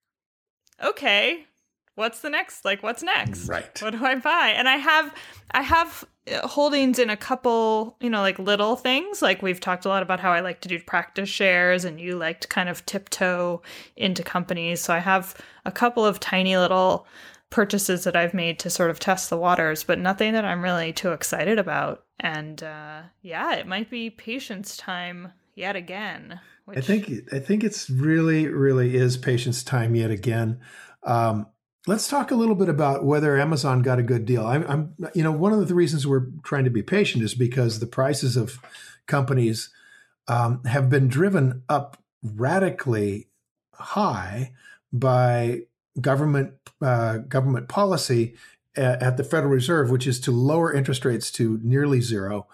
okay, 0.82 1.46
what's 1.94 2.20
the 2.20 2.30
next? 2.30 2.64
Like, 2.64 2.82
what's 2.82 3.02
next? 3.02 3.48
Right. 3.48 3.80
What 3.82 3.90
do 3.90 4.04
I 4.04 4.14
buy? 4.14 4.54
And 4.56 4.68
I 4.68 4.76
have, 4.76 5.14
I 5.50 5.62
have 5.62 6.04
uh, 6.32 6.46
holdings 6.46 6.98
in 6.98 7.10
a 7.10 7.16
couple, 7.16 7.96
you 8.00 8.08
know, 8.08 8.20
like 8.20 8.38
little 8.38 8.76
things. 8.76 9.20
Like 9.20 9.42
we've 9.42 9.60
talked 9.60 9.84
a 9.84 9.88
lot 9.88 10.02
about 10.02 10.20
how 10.20 10.32
I 10.32 10.40
like 10.40 10.60
to 10.62 10.68
do 10.68 10.80
practice 10.80 11.28
shares, 11.28 11.84
and 11.84 12.00
you 12.00 12.16
like 12.16 12.40
to 12.40 12.48
kind 12.48 12.68
of 12.68 12.86
tiptoe 12.86 13.62
into 13.96 14.22
companies. 14.22 14.80
So 14.80 14.94
I 14.94 14.98
have 14.98 15.36
a 15.64 15.72
couple 15.72 16.04
of 16.04 16.20
tiny 16.20 16.56
little 16.56 17.06
purchases 17.50 18.04
that 18.04 18.14
I've 18.14 18.32
made 18.32 18.60
to 18.60 18.70
sort 18.70 18.90
of 18.90 19.00
test 19.00 19.28
the 19.28 19.36
waters, 19.36 19.82
but 19.82 19.98
nothing 19.98 20.32
that 20.34 20.44
I'm 20.44 20.62
really 20.62 20.92
too 20.92 21.10
excited 21.10 21.58
about. 21.58 22.04
And 22.20 22.62
uh, 22.62 23.02
yeah, 23.22 23.54
it 23.56 23.66
might 23.66 23.90
be 23.90 24.08
patience 24.08 24.76
time 24.76 25.32
yet 25.61 25.76
again. 25.76 26.40
Which... 26.64 26.79
I 26.79 26.81
think 26.81 27.11
I 27.33 27.38
think 27.38 27.62
it's 27.62 27.88
really 27.88 28.49
really 28.49 28.97
is 28.97 29.17
patience 29.17 29.62
time 29.62 29.95
yet 29.95 30.11
again. 30.11 30.59
Um, 31.05 31.47
let's 31.87 32.09
talk 32.09 32.31
a 32.31 32.35
little 32.35 32.55
bit 32.55 32.69
about 32.69 33.05
whether 33.05 33.38
Amazon 33.38 33.83
got 33.83 33.99
a 33.99 34.02
good 34.02 34.26
deal. 34.26 34.47
I'm, 34.47 34.64
I'm, 34.69 34.95
you 35.14 35.23
know, 35.23 35.33
one 35.33 35.52
of 35.52 35.67
the 35.67 35.75
reasons 35.75 36.07
we're 36.07 36.26
trying 36.43 36.64
to 36.64 36.71
be 36.71 36.83
patient 36.83 37.25
is 37.25 37.35
because 37.35 37.79
the 37.79 37.87
prices 37.87 38.37
of 38.37 38.59
companies 39.07 39.71
um, 40.29 40.62
have 40.64 40.90
been 40.90 41.09
driven 41.09 41.62
up 41.69 41.97
radically 42.23 43.29
high 43.75 44.52
by 44.93 45.62
government 46.00 46.52
uh, 46.83 47.19
government 47.19 47.69
policy 47.69 48.35
at, 48.76 49.02
at 49.02 49.17
the 49.17 49.25
Federal 49.25 49.52
Reserve, 49.52 49.90
which 49.90 50.07
is 50.07 50.21
to 50.21 50.31
lower 50.31 50.73
interest 50.73 51.05
rates 51.05 51.31
to 51.33 51.59
nearly 51.62 52.00
zero, 52.00 52.47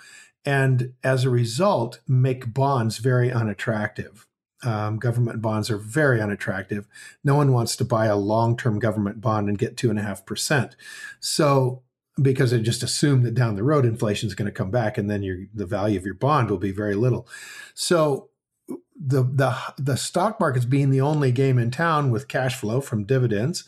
and 0.47 0.95
as 1.03 1.25
a 1.25 1.31
result, 1.31 2.01
make 2.07 2.55
bonds 2.55 2.99
very 2.99 3.33
unattractive. 3.33 4.27
Um, 4.63 4.99
government 4.99 5.43
bonds 5.43 5.69
are 5.71 5.77
very 5.77 6.21
unattractive. 6.21 6.87
No 7.23 7.35
one 7.35 7.53
wants 7.53 7.77
to 7.77 7.85
buy 7.85 8.07
a 8.07 8.17
long 8.17 8.57
term 8.57 8.79
government 8.79 9.21
bond 9.21 9.49
and 9.49 9.59
get 9.59 9.77
two 9.77 9.91
and 9.91 9.99
a 9.99 10.03
half 10.03 10.25
percent. 10.25 10.77
So 11.21 11.83
because 12.21 12.53
they 12.53 12.61
just 12.61 12.83
assume 12.83 13.23
that 13.25 13.35
down 13.35 13.57
the 13.57 13.63
road 13.63 13.85
inflation 13.85 14.27
is 14.27 14.35
going 14.35 14.47
to 14.47 14.53
come 14.53 14.71
back 14.71 14.97
and 14.97 15.11
then 15.11 15.23
your 15.23 15.39
the 15.53 15.67
value 15.67 15.99
of 15.99 16.07
your 16.07 16.15
bond 16.15 16.49
will 16.49 16.59
be 16.59 16.71
very 16.71 16.95
little. 16.95 17.29
So 17.75 18.31
the 18.69 19.23
the 19.23 19.55
the 19.77 19.97
stock 19.97 20.41
market's 20.41 20.65
being 20.65 20.91
the 20.91 21.01
only 21.01 21.33
game 21.33 21.59
in 21.59 21.71
town 21.71 22.11
with 22.11 22.29
cash 22.29 22.57
flow 22.57 22.81
from 22.81 23.05
dividends 23.05 23.65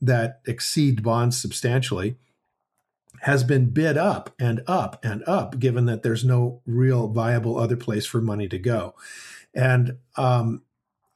that 0.00 0.40
exceed 0.46 1.02
bonds 1.02 1.40
substantially 1.40 2.16
has 3.22 3.42
been 3.44 3.70
bid 3.70 3.96
up 3.96 4.34
and 4.38 4.62
up 4.66 5.04
and 5.04 5.22
up 5.26 5.58
given 5.58 5.86
that 5.86 6.02
there's 6.02 6.24
no 6.24 6.60
real 6.66 7.08
viable 7.08 7.58
other 7.58 7.76
place 7.76 8.06
for 8.06 8.20
money 8.20 8.48
to 8.48 8.58
go 8.58 8.94
and 9.54 9.98
um, 10.16 10.62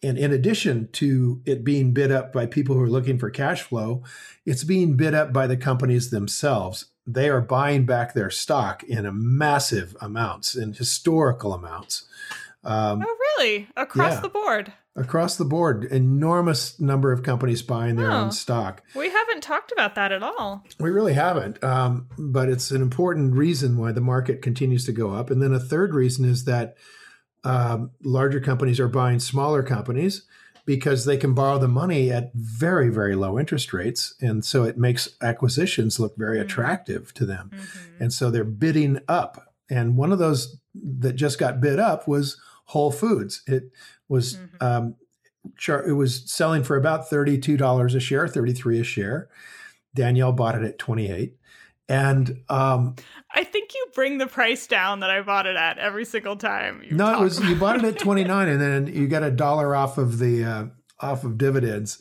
and 0.03 0.19
in 0.19 0.33
addition 0.33 0.89
to 0.93 1.43
it 1.47 1.65
being 1.65 1.93
bid 1.93 2.13
up 2.13 2.33
by 2.33 2.47
people 2.47 2.75
who 2.75 2.83
are 2.83 2.91
looking 2.91 3.19
for 3.19 3.31
cash 3.31 3.63
flow, 3.63 4.03
it's 4.45 4.63
being 4.63 4.97
bid 4.97 5.15
up 5.15 5.33
by 5.33 5.47
the 5.47 5.57
companies 5.57 6.11
themselves. 6.11 6.87
They 7.07 7.29
are 7.29 7.41
buying 7.41 7.87
back 7.87 8.15
their 8.15 8.31
stock 8.31 8.85
in 8.85 9.07
a 9.07 9.13
massive 9.13 9.97
amounts, 10.01 10.55
in 10.55 10.75
historical 10.75 11.55
amounts. 11.55 12.07
Um, 12.63 13.05
oh, 13.07 13.17
really? 13.39 13.69
Across 13.77 14.15
yeah, 14.15 14.21
the 14.21 14.29
board? 14.29 14.73
Across 14.97 15.37
the 15.37 15.45
board, 15.45 15.85
enormous 15.85 16.81
number 16.81 17.13
of 17.13 17.23
companies 17.23 17.61
buying 17.61 17.97
their 17.97 18.11
oh, 18.11 18.17
own 18.17 18.33
stock. 18.33 18.83
We 18.95 19.11
haven't 19.11 19.43
talked 19.43 19.71
about 19.71 19.95
that 19.95 20.11
at 20.11 20.23
all. 20.23 20.65
We 20.81 20.91
really 20.91 21.13
haven't, 21.13 21.63
um, 21.63 22.09
but 22.19 22.49
it's 22.49 22.71
an 22.71 22.81
important 22.81 23.35
reason 23.35 23.77
why 23.77 23.93
the 23.93 24.01
market 24.01 24.41
continues 24.41 24.87
to 24.87 24.93
go 24.93 25.13
up. 25.13 25.31
And 25.31 25.43
then 25.43 25.53
a 25.53 25.61
third 25.61 25.95
reason 25.95 26.25
is 26.25 26.45
that 26.47 26.77
um, 27.45 27.91
larger 28.03 28.41
companies 28.41 28.81
are 28.81 28.89
buying 28.89 29.21
smaller 29.21 29.63
companies 29.63 30.27
because 30.67 31.05
they 31.05 31.17
can 31.17 31.33
borrow 31.33 31.59
the 31.59 31.69
money 31.69 32.11
at 32.11 32.35
very 32.35 32.91
very 32.91 33.15
low 33.15 33.39
interest 33.39 33.73
rates 33.73 34.15
and 34.21 34.45
so 34.45 34.65
it 34.65 34.77
makes 34.77 35.09
acquisitions 35.23 35.99
look 35.99 36.17
very 36.17 36.39
mm-hmm. 36.39 36.47
attractive 36.47 37.15
to 37.15 37.25
them 37.25 37.51
mm-hmm. 37.55 38.03
and 38.03 38.13
so 38.13 38.31
they're 38.31 38.45
bidding 38.45 38.99
up 39.09 39.55
and 39.71 39.97
one 39.97 40.13
of 40.13 40.19
those 40.19 40.57
that 40.75 41.15
just 41.15 41.39
got 41.39 41.61
bid 41.61 41.79
up 41.79 42.07
was 42.07 42.39
whole 42.65 42.91
foods 42.91 43.43
it 43.47 43.71
was 44.09 44.37
mm-hmm. 44.37 44.65
um, 44.65 44.95
it 45.87 45.93
was 45.93 46.31
selling 46.31 46.65
for 46.65 46.77
about 46.77 47.09
$32 47.09 47.95
a 47.95 48.01
share 48.01 48.27
33 48.27 48.81
a 48.81 48.85
share 48.85 49.29
danielle 49.95 50.33
bought 50.33 50.55
it 50.55 50.63
at 50.63 50.79
28 50.79 51.37
and 51.89 52.41
um, 52.49 52.97
I 53.31 53.45
think 53.45 53.75
you 53.75 53.87
bring 53.95 54.19
the 54.19 54.27
price 54.27 54.67
down 54.67 55.01
that 55.01 55.11
I 55.11 55.23
bought 55.23 55.47
it 55.47 55.57
at 55.57 55.79
every 55.79 56.05
single 56.05 56.37
time. 56.37 56.85
No, 56.91 57.21
it 57.21 57.23
was 57.23 57.41
you 57.41 57.55
bought 57.55 57.77
it 57.77 57.85
at 57.85 57.99
twenty 57.99 58.25
nine, 58.25 58.49
and 58.49 58.61
then 58.61 58.89
you 58.89 59.07
got 59.07 59.23
a 59.23 59.31
dollar 59.31 59.75
off 59.77 59.97
of 59.97 60.19
the 60.19 60.45
uh, 60.45 60.65
off 60.99 61.23
of 61.23 61.39
dividends. 61.39 62.01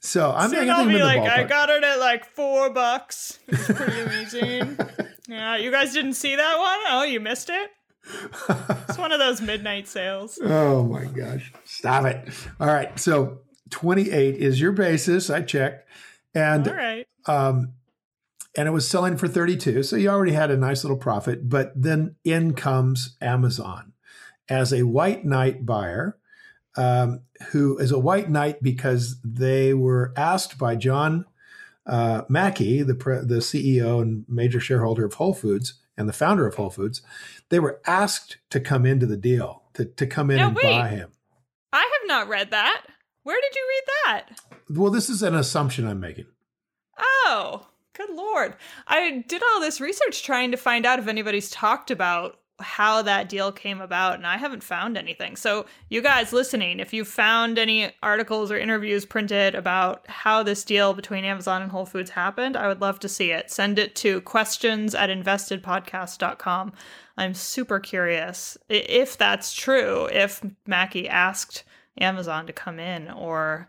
So 0.00 0.32
I'm 0.34 0.50
Soon 0.50 0.70
I'll 0.70 0.86
be 0.86 1.02
like, 1.02 1.20
I 1.20 1.42
got 1.44 1.70
it 1.70 1.82
at 1.82 1.98
like 1.98 2.24
four 2.24 2.70
bucks. 2.70 3.38
It's 3.48 3.66
pretty 3.66 4.00
amazing. 4.00 4.78
yeah, 5.28 5.56
you 5.56 5.70
guys 5.70 5.92
didn't 5.92 6.14
see 6.14 6.36
that 6.36 6.58
one? 6.58 6.78
Oh, 6.88 7.02
you 7.02 7.20
missed 7.20 7.50
it. 7.50 7.70
It's 8.48 8.98
one 8.98 9.12
of 9.12 9.18
those 9.18 9.40
midnight 9.40 9.88
sales. 9.88 10.38
Oh 10.48 10.84
my 10.84 11.04
gosh! 11.04 11.52
Stop 11.64 12.06
it! 12.06 12.28
All 12.60 12.66
right, 12.68 12.98
so 12.98 13.40
twenty 13.70 14.10
eight 14.10 14.36
is 14.36 14.60
your 14.60 14.72
basis. 14.72 15.30
I 15.30 15.42
checked, 15.42 15.88
and 16.34 16.66
all 16.66 16.74
right. 16.74 17.06
Um, 17.26 17.74
and 18.56 18.66
it 18.66 18.72
was 18.72 18.88
selling 18.88 19.16
for 19.16 19.28
32 19.28 19.82
so 19.82 19.96
you 19.96 20.08
already 20.08 20.32
had 20.32 20.50
a 20.50 20.56
nice 20.56 20.82
little 20.82 20.96
profit 20.96 21.48
but 21.48 21.72
then 21.76 22.16
in 22.24 22.54
comes 22.54 23.16
amazon 23.20 23.92
as 24.48 24.72
a 24.72 24.82
white 24.82 25.24
knight 25.24 25.64
buyer 25.64 26.16
um, 26.76 27.20
who 27.50 27.78
is 27.78 27.92
a 27.92 27.98
white 27.98 28.30
knight 28.30 28.62
because 28.62 29.20
they 29.22 29.74
were 29.74 30.12
asked 30.16 30.58
by 30.58 30.74
john 30.74 31.24
uh, 31.86 32.22
mackey 32.28 32.82
the, 32.82 32.94
pre- 32.94 33.20
the 33.20 33.36
ceo 33.36 34.02
and 34.02 34.24
major 34.28 34.60
shareholder 34.60 35.04
of 35.04 35.14
whole 35.14 35.34
foods 35.34 35.80
and 35.98 36.08
the 36.08 36.14
founder 36.14 36.46
of 36.46 36.54
whole 36.54 36.70
foods 36.70 37.02
they 37.50 37.58
were 37.58 37.80
asked 37.86 38.38
to 38.48 38.58
come 38.58 38.86
into 38.86 39.04
the 39.04 39.16
deal 39.16 39.64
to, 39.74 39.84
to 39.84 40.06
come 40.06 40.30
in 40.30 40.38
and 40.38 40.56
wait. 40.56 40.62
buy 40.62 40.88
him 40.88 41.10
i 41.74 41.80
have 41.80 42.08
not 42.08 42.28
read 42.28 42.50
that 42.50 42.86
where 43.24 43.38
did 43.42 43.54
you 43.54 43.66
read 43.68 43.84
that 44.06 44.40
well 44.70 44.90
this 44.90 45.10
is 45.10 45.22
an 45.22 45.34
assumption 45.34 45.86
i'm 45.86 46.00
making 46.00 46.26
oh 46.98 47.66
Good 47.98 48.14
lord. 48.14 48.54
I 48.86 49.24
did 49.26 49.42
all 49.42 49.60
this 49.60 49.80
research 49.80 50.22
trying 50.22 50.52
to 50.52 50.56
find 50.56 50.86
out 50.86 51.00
if 51.00 51.08
anybody's 51.08 51.50
talked 51.50 51.90
about 51.90 52.38
how 52.60 53.02
that 53.02 53.28
deal 53.28 53.52
came 53.52 53.80
about, 53.80 54.14
and 54.14 54.26
I 54.26 54.36
haven't 54.36 54.64
found 54.64 54.96
anything. 54.96 55.36
So, 55.36 55.66
you 55.88 56.02
guys 56.02 56.32
listening, 56.32 56.80
if 56.80 56.92
you 56.92 57.04
found 57.04 57.58
any 57.58 57.92
articles 58.02 58.50
or 58.50 58.58
interviews 58.58 59.04
printed 59.04 59.54
about 59.54 60.08
how 60.08 60.42
this 60.42 60.64
deal 60.64 60.92
between 60.92 61.24
Amazon 61.24 61.62
and 61.62 61.70
Whole 61.70 61.86
Foods 61.86 62.10
happened, 62.10 62.56
I 62.56 62.68
would 62.68 62.80
love 62.80 62.98
to 63.00 63.08
see 63.08 63.30
it. 63.30 63.50
Send 63.50 63.78
it 63.78 63.94
to 63.96 64.20
questions 64.22 64.94
at 64.94 65.10
investedpodcast.com. 65.10 66.72
I'm 67.16 67.34
super 67.34 67.80
curious 67.80 68.58
if 68.68 69.16
that's 69.16 69.52
true, 69.52 70.08
if 70.12 70.42
Mackey 70.66 71.08
asked 71.08 71.64
Amazon 72.00 72.46
to 72.46 72.52
come 72.52 72.78
in, 72.78 73.10
or 73.10 73.68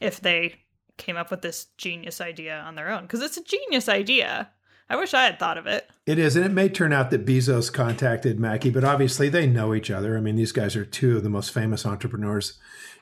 if 0.00 0.20
they 0.20 0.56
came 1.00 1.16
up 1.16 1.30
with 1.30 1.42
this 1.42 1.66
genius 1.78 2.20
idea 2.20 2.60
on 2.60 2.74
their 2.74 2.90
own 2.90 3.02
because 3.02 3.22
it's 3.22 3.38
a 3.38 3.42
genius 3.44 3.88
idea. 3.88 4.50
I 4.90 4.96
wish 4.96 5.14
I 5.14 5.22
had 5.22 5.38
thought 5.38 5.56
of 5.56 5.68
it. 5.68 5.88
It 6.04 6.18
is, 6.18 6.34
and 6.34 6.44
it 6.44 6.50
may 6.50 6.68
turn 6.68 6.92
out 6.92 7.10
that 7.10 7.24
Bezos 7.24 7.72
contacted 7.72 8.40
Mackey, 8.40 8.70
but 8.70 8.82
obviously 8.82 9.28
they 9.28 9.46
know 9.46 9.72
each 9.72 9.88
other. 9.88 10.18
I 10.18 10.20
mean, 10.20 10.34
these 10.34 10.50
guys 10.50 10.74
are 10.74 10.84
two 10.84 11.16
of 11.16 11.22
the 11.22 11.30
most 11.30 11.54
famous 11.54 11.86
entrepreneurs 11.86 12.58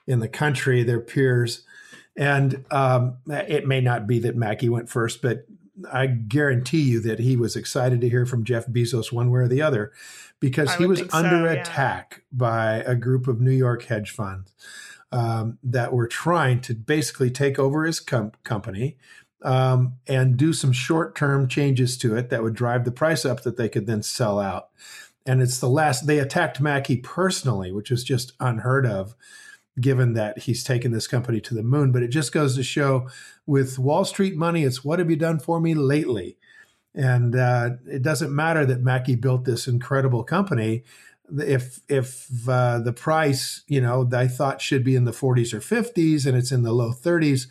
in 0.06 0.20
the 0.20 0.28
country. 0.28 0.82
They're 0.82 1.00
peers, 1.00 1.64
and 2.14 2.66
um, 2.70 3.16
it 3.26 3.66
may 3.66 3.80
not 3.80 4.06
be 4.06 4.18
that 4.18 4.36
Mackey 4.36 4.68
went 4.68 4.90
first, 4.90 5.22
but 5.22 5.46
I 5.90 6.06
guarantee 6.08 6.82
you 6.82 7.00
that 7.00 7.20
he 7.20 7.36
was 7.36 7.56
excited 7.56 8.02
to 8.02 8.08
hear 8.10 8.26
from 8.26 8.44
Jeff 8.44 8.66
Bezos 8.66 9.10
one 9.10 9.30
way 9.30 9.40
or 9.40 9.48
the 9.48 9.62
other, 9.62 9.92
because 10.40 10.74
he 10.74 10.84
was 10.84 11.00
under 11.12 11.48
so, 11.48 11.60
attack 11.60 12.16
yeah. 12.18 12.22
by 12.32 12.74
a 12.86 12.96
group 12.96 13.28
of 13.28 13.40
New 13.40 13.50
York 13.50 13.84
hedge 13.84 14.10
funds 14.10 14.52
um, 15.10 15.58
that 15.62 15.92
were 15.92 16.08
trying 16.08 16.60
to 16.60 16.74
basically 16.74 17.30
take 17.30 17.58
over 17.58 17.84
his 17.84 18.00
com- 18.00 18.32
company 18.44 18.98
um, 19.42 19.94
and 20.06 20.36
do 20.36 20.52
some 20.52 20.72
short 20.72 21.14
term 21.14 21.48
changes 21.48 21.96
to 21.98 22.16
it 22.16 22.30
that 22.30 22.42
would 22.42 22.54
drive 22.54 22.84
the 22.84 22.92
price 22.92 23.24
up 23.24 23.42
that 23.42 23.56
they 23.56 23.68
could 23.68 23.86
then 23.86 24.02
sell 24.02 24.38
out. 24.38 24.68
And 25.26 25.42
it's 25.42 25.58
the 25.58 25.68
last, 25.68 26.06
they 26.06 26.18
attacked 26.18 26.60
Mackey 26.60 26.96
personally, 26.96 27.70
which 27.70 27.90
is 27.90 28.02
just 28.02 28.32
unheard 28.40 28.86
of 28.86 29.14
given 29.80 30.14
that 30.14 30.40
he's 30.40 30.64
taken 30.64 30.90
this 30.90 31.06
company 31.06 31.40
to 31.40 31.54
the 31.54 31.62
moon. 31.62 31.92
But 31.92 32.02
it 32.02 32.08
just 32.08 32.32
goes 32.32 32.56
to 32.56 32.62
show 32.62 33.08
with 33.46 33.78
Wall 33.78 34.04
Street 34.04 34.36
money, 34.36 34.64
it's 34.64 34.84
what 34.84 34.98
have 34.98 35.10
you 35.10 35.16
done 35.16 35.38
for 35.38 35.60
me 35.60 35.74
lately? 35.74 36.36
And 36.94 37.36
uh, 37.36 37.70
it 37.86 38.02
doesn't 38.02 38.34
matter 38.34 38.66
that 38.66 38.82
Mackey 38.82 39.14
built 39.14 39.44
this 39.44 39.68
incredible 39.68 40.24
company 40.24 40.84
if 41.36 41.80
if 41.88 42.48
uh, 42.48 42.78
the 42.78 42.92
price 42.92 43.62
you 43.68 43.80
know 43.80 44.08
I 44.12 44.28
thought 44.28 44.62
should 44.62 44.84
be 44.84 44.96
in 44.96 45.04
the 45.04 45.12
40s 45.12 45.52
or 45.52 45.60
50s 45.60 46.26
and 46.26 46.36
it's 46.36 46.52
in 46.52 46.62
the 46.62 46.72
low 46.72 46.92
30s, 46.92 47.46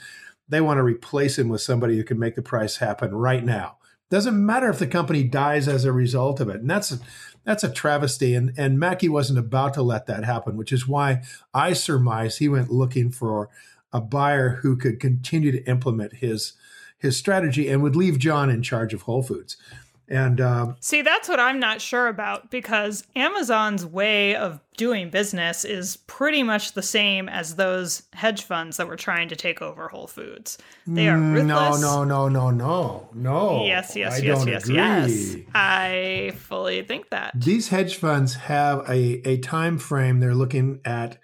they 0.49 0.61
want 0.61 0.77
to 0.77 0.83
replace 0.83 1.37
him 1.37 1.49
with 1.49 1.61
somebody 1.61 1.97
who 1.97 2.03
can 2.03 2.19
make 2.19 2.35
the 2.35 2.41
price 2.41 2.77
happen 2.77 3.13
right 3.13 3.43
now. 3.43 3.77
Doesn't 4.09 4.45
matter 4.45 4.69
if 4.69 4.79
the 4.79 4.87
company 4.87 5.23
dies 5.23 5.67
as 5.67 5.83
a 5.83 5.91
result 5.91 6.39
of 6.39 6.47
it, 6.49 6.61
and 6.61 6.69
that's 6.69 6.97
that's 7.43 7.63
a 7.63 7.71
travesty. 7.71 8.35
And 8.35 8.53
and 8.57 8.79
Mackey 8.79 9.09
wasn't 9.09 9.39
about 9.39 9.73
to 9.73 9.81
let 9.81 10.05
that 10.05 10.23
happen, 10.23 10.55
which 10.55 10.71
is 10.71 10.87
why 10.87 11.23
I 11.53 11.73
surmise 11.73 12.37
he 12.37 12.47
went 12.47 12.71
looking 12.71 13.11
for 13.11 13.49
a 13.91 13.99
buyer 13.99 14.59
who 14.61 14.77
could 14.77 14.99
continue 14.99 15.51
to 15.51 15.63
implement 15.65 16.13
his 16.13 16.53
his 16.97 17.17
strategy 17.17 17.69
and 17.69 17.83
would 17.83 17.95
leave 17.95 18.17
John 18.17 18.49
in 18.49 18.63
charge 18.63 18.93
of 18.93 19.03
Whole 19.03 19.23
Foods. 19.23 19.57
And 20.09 20.39
um, 20.39 20.75
see, 20.79 21.01
that's 21.01 21.27
what 21.27 21.39
I'm 21.39 21.59
not 21.59 21.81
sure 21.81 22.07
about 22.07 22.49
because 22.49 23.03
Amazon's 23.15 23.85
way 23.85 24.35
of 24.35 24.61
doing 24.77 25.09
business 25.09 25.65
is 25.65 25.97
pretty 26.07 26.43
much 26.43 26.73
the 26.73 26.81
same 26.81 27.27
as 27.27 27.55
those 27.55 28.03
hedge 28.13 28.43
funds 28.43 28.77
that 28.77 28.87
were 28.87 28.95
trying 28.95 29.27
to 29.29 29.35
take 29.35 29.61
over 29.61 29.89
Whole 29.89 30.07
Foods. 30.07 30.57
They 30.85 31.09
are 31.09 31.17
mm, 31.17 31.33
ruthless. 31.33 31.81
No, 31.81 32.05
no, 32.05 32.27
no, 32.27 32.29
no, 32.29 32.51
no, 32.51 33.09
no. 33.13 33.65
Yes, 33.65 33.97
yes, 33.97 34.13
I 34.13 34.17
yes, 34.23 34.45
yes, 34.45 34.63
agree. 34.63 34.75
yes. 34.75 35.35
I 35.53 36.31
fully 36.37 36.83
think 36.83 37.09
that 37.09 37.33
these 37.35 37.67
hedge 37.67 37.97
funds 37.97 38.35
have 38.35 38.89
a 38.89 39.27
a 39.27 39.39
time 39.39 39.77
frame 39.77 40.19
they're 40.21 40.35
looking 40.35 40.79
at. 40.85 41.17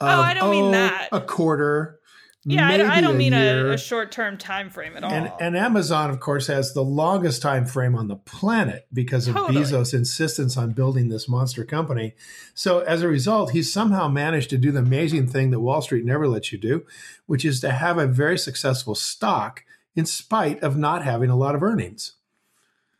Of, 0.00 0.08
oh, 0.08 0.22
I 0.22 0.32
don't 0.32 0.44
oh, 0.44 0.50
mean 0.50 0.70
that. 0.72 1.10
A 1.12 1.20
quarter, 1.20 1.99
Yeah, 2.44 2.66
I, 2.66 2.96
I, 2.96 3.00
don't 3.02 3.18
mean 3.18 3.34
a, 3.34 3.72
a, 3.72 3.76
short-term 3.76 4.38
time 4.38 4.70
frame 4.70 4.96
at 4.96 5.04
all. 5.04 5.12
And, 5.12 5.30
and, 5.40 5.54
Amazon, 5.54 6.08
of 6.08 6.20
course, 6.20 6.46
has 6.46 6.72
the 6.72 6.82
longest 6.82 7.42
time 7.42 7.66
frame 7.66 7.94
on 7.94 8.08
the 8.08 8.16
planet 8.16 8.86
because 8.90 9.28
of 9.28 9.34
totally. 9.34 9.60
Bezos' 9.60 9.92
insistence 9.92 10.56
on 10.56 10.70
building 10.70 11.10
this 11.10 11.28
monster 11.28 11.66
company. 11.66 12.14
So 12.54 12.78
as 12.78 13.02
a 13.02 13.08
result, 13.08 13.50
he's 13.50 13.70
somehow 13.70 14.08
managed 14.08 14.48
to 14.50 14.58
do 14.58 14.72
the 14.72 14.78
amazing 14.78 15.26
thing 15.26 15.50
that 15.50 15.60
Wall 15.60 15.82
Street 15.82 16.06
never 16.06 16.26
lets 16.26 16.50
you 16.50 16.56
do, 16.56 16.86
which 17.26 17.44
is 17.44 17.60
to 17.60 17.72
have 17.72 17.98
a 17.98 18.06
very 18.06 18.38
successful 18.38 18.94
stock 18.94 19.62
in 19.94 20.06
spite 20.06 20.62
of 20.62 20.78
not 20.78 21.04
having 21.04 21.28
a 21.28 21.36
lot 21.36 21.54
of 21.54 21.62
earnings. 21.62 22.14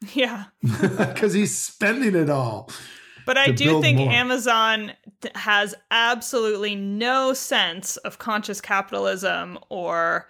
Yeah, 0.15 0.45
because 0.63 1.35
he's 1.35 1.55
spending 1.57 2.15
it 2.15 2.31
all. 2.31 2.71
But 3.27 3.39
I 3.39 3.51
do 3.51 3.81
think 3.81 3.99
more. 3.99 4.11
Amazon 4.11 4.93
has 5.35 5.75
absolutely 5.91 6.75
no 6.75 7.33
sense 7.33 7.97
of 7.99 8.19
conscious 8.19 8.61
capitalism 8.61 9.59
or 9.69 10.29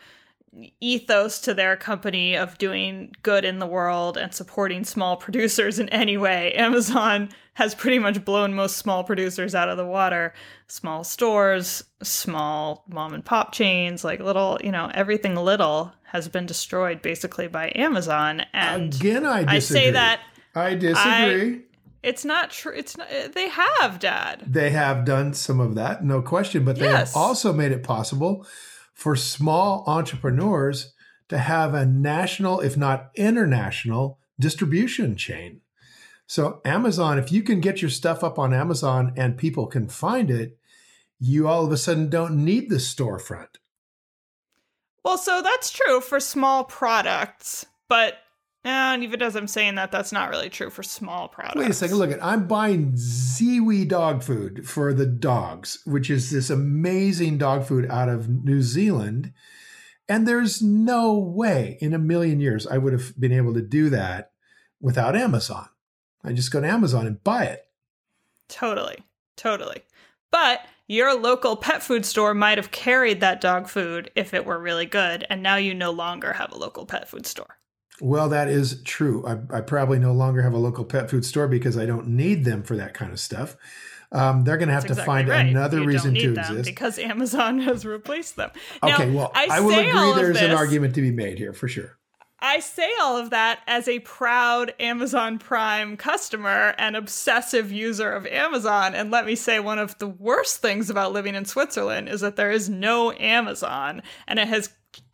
ethos 0.81 1.41
to 1.41 1.55
their 1.55 1.77
company 1.77 2.37
of 2.37 2.59
doing 2.59 3.13
good 3.23 3.45
in 3.45 3.61
the 3.61 3.67
world 3.67 4.17
and 4.17 4.35
supporting 4.35 4.85
small 4.85 5.17
producers 5.17 5.79
in 5.79 5.89
any 5.91 6.17
way. 6.17 6.53
Amazon 6.55 7.29
has 7.55 7.75
pretty 7.75 7.99
much 7.99 8.25
blown 8.25 8.55
most 8.55 8.77
small 8.77 9.05
producers 9.05 9.55
out 9.55 9.69
of 9.69 9.77
the 9.77 9.87
water. 9.87 10.33
Small 10.67 11.05
stores, 11.05 11.85
small 12.03 12.85
mom 12.89 13.15
and 13.15 13.25
pop 13.25 13.53
chains, 13.53 14.03
like 14.03 14.21
little, 14.21 14.59
you 14.63 14.73
know, 14.73 14.91
everything 14.95 15.37
little 15.37 15.93
has 16.05 16.27
been 16.29 16.47
destroyed 16.47 17.01
basically 17.03 17.47
by 17.47 17.71
Amazon. 17.77 18.43
And 18.53 18.95
again, 18.95 19.25
I 19.25 19.45
disagree. 19.45 19.57
I 19.57 19.59
say 19.85 19.91
that 19.93 20.21
I 20.55 20.75
disagree. 20.75 21.55
I, 21.55 21.61
it's 22.03 22.25
not 22.25 22.51
true. 22.51 22.73
It's 22.75 22.97
not. 22.97 23.09
Eh, 23.11 23.29
they 23.29 23.49
have, 23.49 23.99
Dad. 23.99 24.45
They 24.47 24.71
have 24.71 25.05
done 25.05 25.35
some 25.35 25.61
of 25.61 25.75
that, 25.75 26.05
no 26.05 26.23
question. 26.23 26.65
But 26.65 26.77
they 26.77 26.87
yes. 26.87 27.13
have 27.13 27.17
also 27.17 27.53
made 27.53 27.73
it 27.73 27.83
possible 27.83 28.47
for 28.95 29.17
small 29.17 29.85
entrepreneurs 29.87 30.93
to 31.29 31.39
have 31.39 31.75
a 31.75 31.87
national, 31.87 32.61
if 32.61 32.77
not 32.77 33.11
international, 33.15 34.19
distribution 34.39 35.17
chain. 35.17 35.61
So 36.27 36.61
Amazon, 36.65 37.19
if 37.19 37.33
you 37.33 37.43
can 37.43 37.61
get 37.61 37.83
your 37.83 37.91
stuff 37.91 38.23
up 38.23 38.39
on 38.39 38.55
Amazon 38.55 39.13
and 39.17 39.37
people 39.37 39.67
can 39.67 39.89
find 39.89 40.31
it, 40.31 40.57
you 41.19 41.49
all 41.49 41.65
of 41.65 41.73
a 41.73 41.77
sudden 41.77 42.09
don't 42.09 42.45
need 42.45 42.71
the 42.71 42.77
storefront. 42.77 43.57
Well, 45.05 45.19
so 45.19 45.43
that's 45.43 45.71
true 45.71 46.01
for 46.01 46.21
small 46.21 46.65
products, 46.65 47.67
but 47.89 48.15
and 48.65 49.03
even 49.03 49.23
as 49.23 49.37
I'm 49.37 49.47
saying 49.47 49.77
that, 49.77 49.91
that's 49.91 50.13
not 50.13 50.31
really 50.31 50.51
true 50.51 50.71
for 50.71 50.83
small 50.83 51.29
products. 51.29 51.57
Wait 51.57 51.71
a 51.71 51.75
second. 51.75 51.97
Look, 51.97 52.11
at 52.11 52.23
I'm 52.25 52.47
buying 52.47 52.93
Ziwi 52.93 53.89
dog 53.89 54.23
food 54.23 54.69
for 54.69 54.93
the 54.93 55.07
dogs, 55.07 55.81
which 55.87 56.11
is 56.11 56.31
this 56.31 56.51
amazing 56.51 57.39
dog 57.39 57.65
food 57.65 57.87
out 57.91 58.09
of 58.09 58.29
New 58.29 58.61
Zealand. 58.61 59.33
And 60.09 60.27
there's 60.27 60.61
no 60.61 61.17
way 61.17 61.79
in 61.81 61.95
a 61.95 61.99
million 61.99 62.41
years 62.41 62.67
I 62.67 62.79
would 62.79 62.93
have 62.93 63.19
been 63.19 63.33
able 63.33 63.55
to 63.55 63.63
do 63.63 63.89
that 63.91 64.33
without 64.81 65.17
Amazon. 65.17 65.69
I 66.23 66.33
just 66.33 66.51
go 66.51 66.61
to 66.61 66.67
Amazon 66.67 67.07
and 67.07 67.23
buy 67.23 67.45
it. 67.45 67.67
Totally. 68.49 68.99
Totally. 69.37 69.85
But 70.31 70.67
your 70.87 71.15
local 71.15 71.57
pet 71.57 71.83
food 71.83 72.05
store 72.05 72.35
might 72.35 72.59
have 72.59 72.73
carried 72.73 73.21
that 73.21 73.41
dog 73.41 73.69
food 73.69 74.11
if 74.17 74.35
it 74.35 74.45
were 74.45 74.59
really 74.59 74.87
good. 74.87 75.25
And 75.31 75.43
now 75.43 75.57
you 75.57 75.73
no 75.73 75.93
longer 75.93 76.33
have 76.33 76.53
a 76.53 76.59
local 76.59 76.85
pet 76.85 77.09
food 77.09 77.25
store. 77.25 77.60
Well, 78.01 78.29
that 78.31 78.49
is 78.49 78.83
true. 78.83 79.25
I, 79.27 79.59
I, 79.59 79.61
probably 79.61 79.99
no 79.99 80.13
longer 80.13 80.43
have 80.43 80.55
a 80.55 80.59
local 80.59 80.85
pet 80.85 81.11
food 81.11 81.25
store 81.25 81.49
because 81.49 81.77
I 81.77 81.87
don't 81.87 82.09
need 82.09 82.45
them 82.45 82.63
for 82.63 82.77
that 82.77 82.95
kind 82.95 83.13
of 83.13 83.21
stuff. 83.21 83.57
Um, 84.13 84.45
they're 84.45 84.57
going 84.57 84.69
to 84.69 84.75
have 84.75 84.87
That's 84.87 84.99
to 84.99 85.05
find 85.05 85.29
right. 85.29 85.47
another 85.47 85.81
you 85.81 85.87
reason 85.87 86.15
to 86.15 86.33
exist 86.33 86.65
because 86.65 86.99
Amazon 86.99 87.61
has 87.61 87.85
replaced 87.85 88.37
them. 88.37 88.51
Okay, 88.83 89.07
now, 89.07 89.17
well, 89.17 89.33
I, 89.35 89.49
I 89.51 89.61
will 89.61 89.79
agree. 89.79 90.23
There's 90.23 90.41
an 90.41 90.51
argument 90.51 90.95
to 90.97 91.01
be 91.01 91.13
made 91.13 91.39
here 91.39 91.53
for 91.53 91.69
sure. 91.69 91.97
I 92.43 92.61
say 92.61 92.91
all 93.01 93.19
of 93.19 93.31
that 93.31 93.61
as 93.67 93.87
a 93.87 93.99
proud 94.01 94.73
Amazon 94.81 95.39
Prime 95.39 95.97
customer 95.97 96.75
and 96.79 96.97
obsessive 96.97 97.71
user 97.71 98.11
of 98.11 98.27
Amazon. 98.27 98.95
And 98.95 99.11
let 99.11 99.27
me 99.27 99.37
say, 99.37 99.61
one 99.61 99.79
of 99.79 99.99
the 99.99 100.09
worst 100.09 100.63
things 100.63 100.89
about 100.89 101.13
living 101.13 101.35
in 101.35 101.45
Switzerland 101.45 102.09
is 102.09 102.23
that 102.23 102.37
there 102.37 102.51
is 102.51 102.69
no 102.71 103.13
Amazon, 103.13 104.03
and 104.27 104.39
it 104.39 104.49
has 104.49 104.71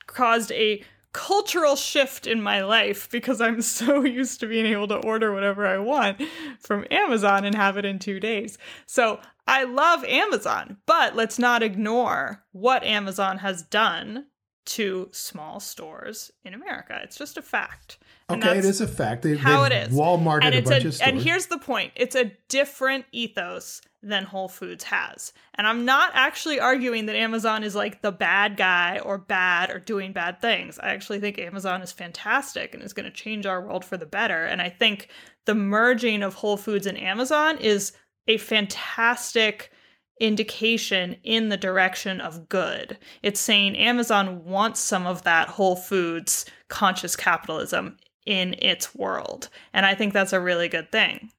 caused 0.07 0.53
a 0.53 0.85
cultural 1.17 1.77
shift 1.77 2.27
in 2.27 2.43
my 2.43 2.63
life 2.63 3.09
because 3.09 3.41
I'm 3.41 3.63
so 3.81 4.05
used 4.05 4.39
to 4.41 4.47
being 4.47 4.67
able 4.67 4.87
to 4.89 4.97
order 4.97 5.33
whatever 5.33 5.67
I 5.67 5.79
want 5.79 6.21
from 6.61 6.85
Amazon 6.91 7.47
and 7.47 7.55
have 7.55 7.79
it 7.79 7.87
in 7.87 7.99
two 7.99 8.21
days. 8.21 8.59
So 8.85 9.21
I 9.47 9.65
love 9.65 10.05
Amazon, 10.05 10.77
but 10.85 11.17
let's 11.17 11.39
not 11.39 11.63
ignore 11.63 12.45
what 12.53 12.85
Amazon 12.85 13.39
has 13.39 13.63
done 13.63 14.27
to 14.67 15.09
small 15.11 15.59
stores 15.59 16.31
in 16.45 16.53
America. 16.53 17.01
It's 17.03 17.17
just 17.17 17.39
a 17.39 17.43
fact. 17.43 17.99
And 18.29 18.43
okay, 18.43 18.59
it 18.59 18.65
is 18.65 18.81
a 18.81 18.89
fact. 18.89 19.23
They, 19.23 19.37
how 19.37 19.65
it 19.65 19.73
is. 19.73 19.95
Walmart 19.95 20.41
and, 20.43 20.55
it's 20.55 20.69
a 20.69 20.75
bunch 20.75 20.85
a, 20.85 20.89
of 20.89 20.95
stores. 20.95 21.09
And 21.09 21.23
here's 21.23 21.47
the 21.47 21.59
point: 21.59 21.93
it's 21.95 22.17
a 22.17 22.33
different 22.49 23.05
ethos 23.13 23.81
than 24.03 24.25
Whole 24.25 24.49
Foods 24.49 24.85
has. 24.85 25.33
And 25.55 25.67
I'm 25.67 25.85
not 25.85 26.13
actually 26.15 26.61
arguing 26.61 27.07
that 27.07 27.17
Amazon 27.17 27.65
is 27.65 27.75
like 27.75 28.03
the 28.03 28.13
bad 28.13 28.57
guy 28.57 29.01
or 29.01 29.19
bad 29.19 29.71
or 29.71 29.79
doing 29.79 30.13
bad 30.13 30.41
things. 30.41 30.79
I 30.79 30.91
actually 30.91 31.19
think 31.19 31.39
Amazon 31.39 31.83
is 31.83 31.93
fantastic 31.93 32.73
and 32.73 32.83
is 32.83 32.93
going 32.93 33.07
to 33.07 33.13
change 33.13 33.47
our 33.47 33.61
world 33.61 33.85
for 33.85 33.97
the 33.97 34.07
better. 34.07 34.45
And 34.45 34.63
I 34.63 34.69
think 34.69 35.09
the 35.45 35.55
merging 35.55 36.23
of 36.23 36.35
Whole 36.35 36.57
Foods 36.57 36.87
and 36.87 36.99
Amazon 36.99 37.59
is 37.59 37.93
a 38.29 38.39
fantastic 38.39 39.73
indication 40.21 41.17
in 41.25 41.49
the 41.49 41.57
direction 41.57 42.21
of 42.21 42.49
good. 42.49 42.97
It's 43.23 43.41
saying 43.41 43.77
Amazon 43.77 44.45
wants 44.45 44.81
some 44.81 45.07
of 45.07 45.23
that 45.23 45.49
Whole 45.49 45.77
Foods 45.77 46.47
conscious 46.69 47.17
capitalism 47.17 47.97
in 48.27 48.55
its 48.59 48.95
world. 48.95 49.49
And 49.73 49.87
I 49.87 49.95
think 49.95 50.13
that's 50.13 50.33
a 50.33 50.41
really 50.41 50.69
good 50.69 50.93
thing. 50.93 51.31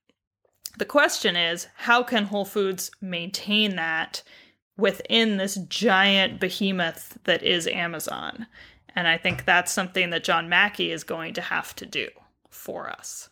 The 0.78 0.86
question 0.86 1.36
is 1.36 1.68
how 1.76 2.04
can 2.04 2.26
Whole 2.26 2.46
Foods 2.46 2.92
maintain 3.02 3.76
that 3.76 4.24
within 4.78 5.38
this 5.38 5.56
giant 5.68 6.40
behemoth 6.40 7.18
that 7.26 7.44
is 7.44 7.68
Amazon? 7.68 8.48
And 8.96 9.08
I 9.08 9.18
think 9.18 9.46
that's 9.46 9.72
something 9.72 10.10
that 10.12 10.24
John 10.24 10.50
Mackey 10.50 10.92
is 10.92 11.04
going 11.04 11.34
to 11.36 11.42
have 11.42 11.76
to 11.76 11.86
do 11.86 12.08
for 12.50 12.90
us. 12.90 13.30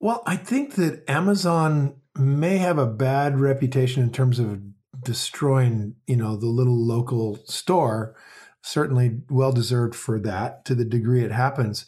Well, 0.00 0.22
I 0.26 0.36
think 0.36 0.74
that 0.74 1.08
Amazon 1.08 1.94
may 2.14 2.58
have 2.58 2.78
a 2.78 2.86
bad 2.86 3.40
reputation 3.40 4.02
in 4.02 4.12
terms 4.12 4.38
of 4.38 4.60
destroying, 5.02 5.96
you 6.06 6.16
know, 6.16 6.36
the 6.36 6.46
little 6.46 6.76
local 6.76 7.38
store. 7.46 8.14
Certainly 8.62 9.20
well 9.30 9.52
deserved 9.52 9.94
for 9.94 10.18
that 10.20 10.64
to 10.66 10.74
the 10.74 10.84
degree 10.84 11.22
it 11.22 11.32
happens. 11.32 11.86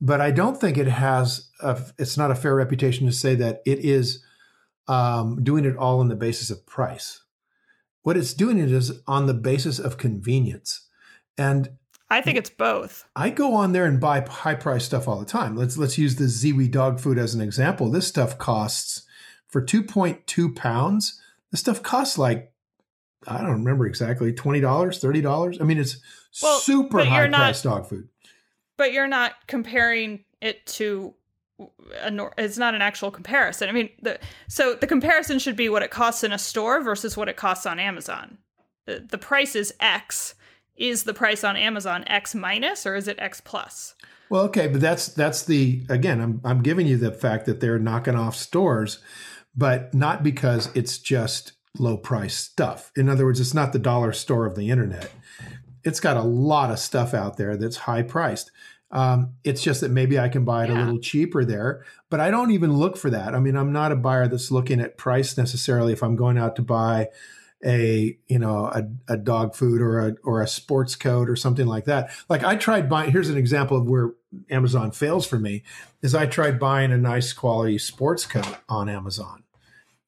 But 0.00 0.20
I 0.20 0.30
don't 0.30 0.60
think 0.60 0.76
it 0.76 0.88
has, 0.88 1.48
a, 1.60 1.80
it's 1.98 2.16
not 2.16 2.30
a 2.30 2.34
fair 2.34 2.54
reputation 2.54 3.06
to 3.06 3.12
say 3.12 3.34
that 3.36 3.62
it 3.64 3.78
is 3.78 4.22
um, 4.88 5.42
doing 5.42 5.64
it 5.64 5.76
all 5.76 6.00
on 6.00 6.08
the 6.08 6.16
basis 6.16 6.50
of 6.50 6.66
price. 6.66 7.22
What 8.02 8.16
it's 8.16 8.34
doing 8.34 8.58
it 8.58 8.70
is 8.70 9.00
on 9.06 9.26
the 9.26 9.34
basis 9.34 9.78
of 9.78 9.96
convenience. 9.96 10.86
And 11.38 11.70
I 12.10 12.20
think 12.20 12.36
it's 12.36 12.50
both. 12.50 13.08
I 13.16 13.30
go 13.30 13.54
on 13.54 13.72
there 13.72 13.86
and 13.86 13.98
buy 13.98 14.20
high 14.20 14.54
price 14.54 14.84
stuff 14.84 15.08
all 15.08 15.18
the 15.18 15.24
time. 15.24 15.56
Let's 15.56 15.78
let's 15.78 15.98
use 15.98 16.16
the 16.16 16.24
Ziwi 16.24 16.70
dog 16.70 17.00
food 17.00 17.18
as 17.18 17.34
an 17.34 17.40
example. 17.40 17.90
This 17.90 18.06
stuff 18.06 18.38
costs 18.38 19.02
for 19.48 19.62
2.2 19.62 20.54
pounds. 20.54 21.20
This 21.50 21.60
stuff 21.60 21.82
costs 21.82 22.18
like 22.18 22.52
I 23.26 23.38
don't 23.38 23.52
remember 23.52 23.86
exactly 23.86 24.32
$20, 24.32 24.60
$30. 24.60 25.60
I 25.60 25.64
mean 25.64 25.78
it's 25.78 25.96
well, 26.42 26.58
super 26.58 27.04
high 27.04 27.28
price 27.28 27.62
dog 27.62 27.88
food 27.88 28.08
but 28.76 28.92
you're 28.92 29.08
not 29.08 29.32
comparing 29.46 30.24
it 30.40 30.66
to 30.66 31.14
a 32.02 32.10
nor- 32.10 32.34
it's 32.36 32.58
not 32.58 32.74
an 32.74 32.82
actual 32.82 33.10
comparison. 33.10 33.68
I 33.68 33.72
mean, 33.72 33.90
the 34.02 34.18
so 34.48 34.74
the 34.74 34.86
comparison 34.86 35.38
should 35.38 35.56
be 35.56 35.68
what 35.68 35.82
it 35.82 35.90
costs 35.90 36.24
in 36.24 36.32
a 36.32 36.38
store 36.38 36.82
versus 36.82 37.16
what 37.16 37.28
it 37.28 37.36
costs 37.36 37.66
on 37.66 37.78
Amazon. 37.78 38.38
The, 38.86 39.04
the 39.08 39.18
price 39.18 39.54
is 39.54 39.74
X. 39.80 40.34
Is 40.76 41.04
the 41.04 41.14
price 41.14 41.44
on 41.44 41.56
Amazon 41.56 42.02
X 42.08 42.34
minus 42.34 42.84
or 42.84 42.96
is 42.96 43.06
it 43.06 43.20
X 43.20 43.40
plus? 43.40 43.94
Well, 44.28 44.42
okay, 44.44 44.66
but 44.66 44.80
that's 44.80 45.06
that's 45.08 45.44
the 45.44 45.84
again, 45.88 46.20
I'm 46.20 46.40
I'm 46.44 46.62
giving 46.62 46.86
you 46.86 46.96
the 46.96 47.12
fact 47.12 47.46
that 47.46 47.60
they're 47.60 47.78
knocking 47.78 48.16
off 48.16 48.34
stores, 48.34 48.98
but 49.54 49.94
not 49.94 50.24
because 50.24 50.70
it's 50.74 50.98
just 50.98 51.52
low 51.78 51.96
price 51.96 52.36
stuff. 52.36 52.90
In 52.96 53.08
other 53.08 53.24
words, 53.24 53.38
it's 53.38 53.54
not 53.54 53.72
the 53.72 53.78
dollar 53.78 54.12
store 54.12 54.46
of 54.46 54.56
the 54.56 54.70
internet 54.70 55.10
it's 55.84 56.00
got 56.00 56.16
a 56.16 56.22
lot 56.22 56.70
of 56.70 56.78
stuff 56.78 57.14
out 57.14 57.36
there 57.36 57.56
that's 57.56 57.76
high 57.76 58.02
priced. 58.02 58.50
Um, 58.90 59.34
it's 59.42 59.62
just 59.62 59.80
that 59.80 59.90
maybe 59.90 60.18
I 60.18 60.28
can 60.28 60.44
buy 60.44 60.64
it 60.64 60.70
yeah. 60.70 60.76
a 60.76 60.80
little 60.84 61.00
cheaper 61.00 61.44
there, 61.44 61.84
but 62.10 62.20
I 62.20 62.30
don't 62.30 62.52
even 62.52 62.74
look 62.74 62.96
for 62.96 63.10
that. 63.10 63.34
I 63.34 63.40
mean, 63.40 63.56
I'm 63.56 63.72
not 63.72 63.90
a 63.90 63.96
buyer 63.96 64.28
that's 64.28 64.52
looking 64.52 64.80
at 64.80 64.96
price 64.96 65.36
necessarily. 65.36 65.92
If 65.92 66.02
I'm 66.02 66.14
going 66.14 66.38
out 66.38 66.56
to 66.56 66.62
buy 66.62 67.08
a 67.64 68.16
you 68.28 68.38
know 68.38 68.66
a, 68.66 68.84
a 69.08 69.16
dog 69.16 69.54
food 69.54 69.80
or 69.80 69.98
a 70.08 70.14
or 70.22 70.42
a 70.42 70.48
sports 70.48 70.94
coat 70.96 71.30
or 71.30 71.36
something 71.36 71.66
like 71.66 71.86
that. 71.86 72.10
Like 72.28 72.44
I 72.44 72.56
tried 72.56 72.88
buying. 72.88 73.10
Here's 73.10 73.30
an 73.30 73.38
example 73.38 73.76
of 73.76 73.88
where 73.88 74.12
Amazon 74.50 74.90
fails 74.90 75.26
for 75.26 75.38
me. 75.38 75.62
Is 76.02 76.14
I 76.14 76.26
tried 76.26 76.58
buying 76.58 76.92
a 76.92 76.98
nice 76.98 77.32
quality 77.32 77.78
sports 77.78 78.26
coat 78.26 78.58
on 78.68 78.88
Amazon, 78.88 79.43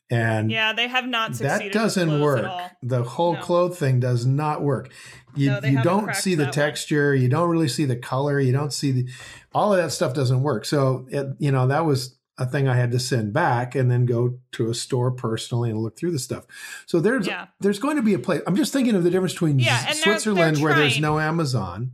And 0.08 0.52
yeah, 0.52 0.72
they 0.72 0.86
have 0.86 1.06
not 1.06 1.32
That 1.34 1.72
doesn't 1.72 2.20
work. 2.20 2.48
The 2.82 3.02
whole 3.02 3.34
no. 3.34 3.40
clothes 3.40 3.78
thing 3.78 3.98
does 3.98 4.24
not 4.24 4.62
work. 4.62 4.92
You 5.34 5.50
no, 5.50 5.60
you 5.62 5.82
don't 5.82 6.14
see 6.14 6.34
the 6.34 6.46
texture, 6.46 7.10
one. 7.10 7.20
you 7.20 7.28
don't 7.28 7.50
really 7.50 7.68
see 7.68 7.84
the 7.84 7.96
color, 7.96 8.38
you 8.38 8.52
don't 8.52 8.72
see 8.72 8.92
the 8.92 9.08
all 9.52 9.72
of 9.72 9.82
that 9.82 9.90
stuff 9.90 10.14
doesn't 10.14 10.42
work. 10.42 10.64
So 10.64 11.06
it, 11.10 11.26
you 11.38 11.50
know 11.50 11.66
that 11.66 11.84
was 11.84 12.16
a 12.38 12.46
thing 12.46 12.68
I 12.68 12.76
had 12.76 12.90
to 12.92 12.98
send 12.98 13.32
back 13.32 13.74
and 13.74 13.90
then 13.90 14.04
go 14.04 14.38
to 14.52 14.70
a 14.70 14.74
store 14.74 15.10
personally 15.10 15.70
and 15.70 15.82
look 15.82 15.96
through 15.96 16.12
the 16.12 16.18
stuff. 16.18 16.46
So 16.86 17.00
there's 17.00 17.26
yeah. 17.26 17.46
there's 17.60 17.78
going 17.78 17.96
to 17.96 18.02
be 18.02 18.14
a 18.14 18.18
place. 18.18 18.42
I'm 18.46 18.56
just 18.56 18.72
thinking 18.72 18.94
of 18.94 19.04
the 19.04 19.10
difference 19.10 19.32
between 19.32 19.58
yeah, 19.58 19.92
Switzerland 19.92 20.38
they're, 20.38 20.52
they're 20.52 20.64
where 20.64 20.74
there's 20.74 21.00
no 21.00 21.18
Amazon 21.18 21.92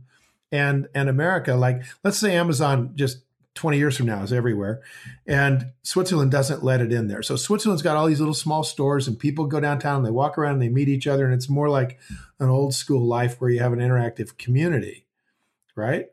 and 0.51 0.87
and 0.93 1.09
America. 1.09 1.55
Like 1.55 1.83
let's 2.03 2.17
say 2.17 2.35
Amazon 2.35 2.91
just 2.95 3.22
20 3.55 3.77
years 3.77 3.95
from 3.95 4.07
now 4.07 4.23
is 4.23 4.33
everywhere. 4.33 4.81
And 5.27 5.73
Switzerland 5.83 6.31
doesn't 6.31 6.63
let 6.63 6.81
it 6.81 6.91
in 6.91 7.07
there. 7.07 7.21
So 7.21 7.35
Switzerland's 7.35 7.83
got 7.83 7.95
all 7.95 8.07
these 8.07 8.19
little 8.19 8.33
small 8.33 8.63
stores 8.63 9.07
and 9.07 9.17
people 9.17 9.45
go 9.45 9.59
downtown 9.59 9.97
and 9.97 10.05
they 10.05 10.11
walk 10.11 10.37
around 10.37 10.53
and 10.53 10.61
they 10.61 10.69
meet 10.69 10.89
each 10.89 11.07
other. 11.07 11.25
And 11.25 11.33
it's 11.33 11.49
more 11.49 11.69
like 11.69 11.99
an 12.39 12.49
old 12.49 12.73
school 12.73 13.05
life 13.05 13.39
where 13.39 13.49
you 13.49 13.59
have 13.59 13.73
an 13.73 13.79
interactive 13.79 14.37
community, 14.37 15.05
right? 15.75 16.07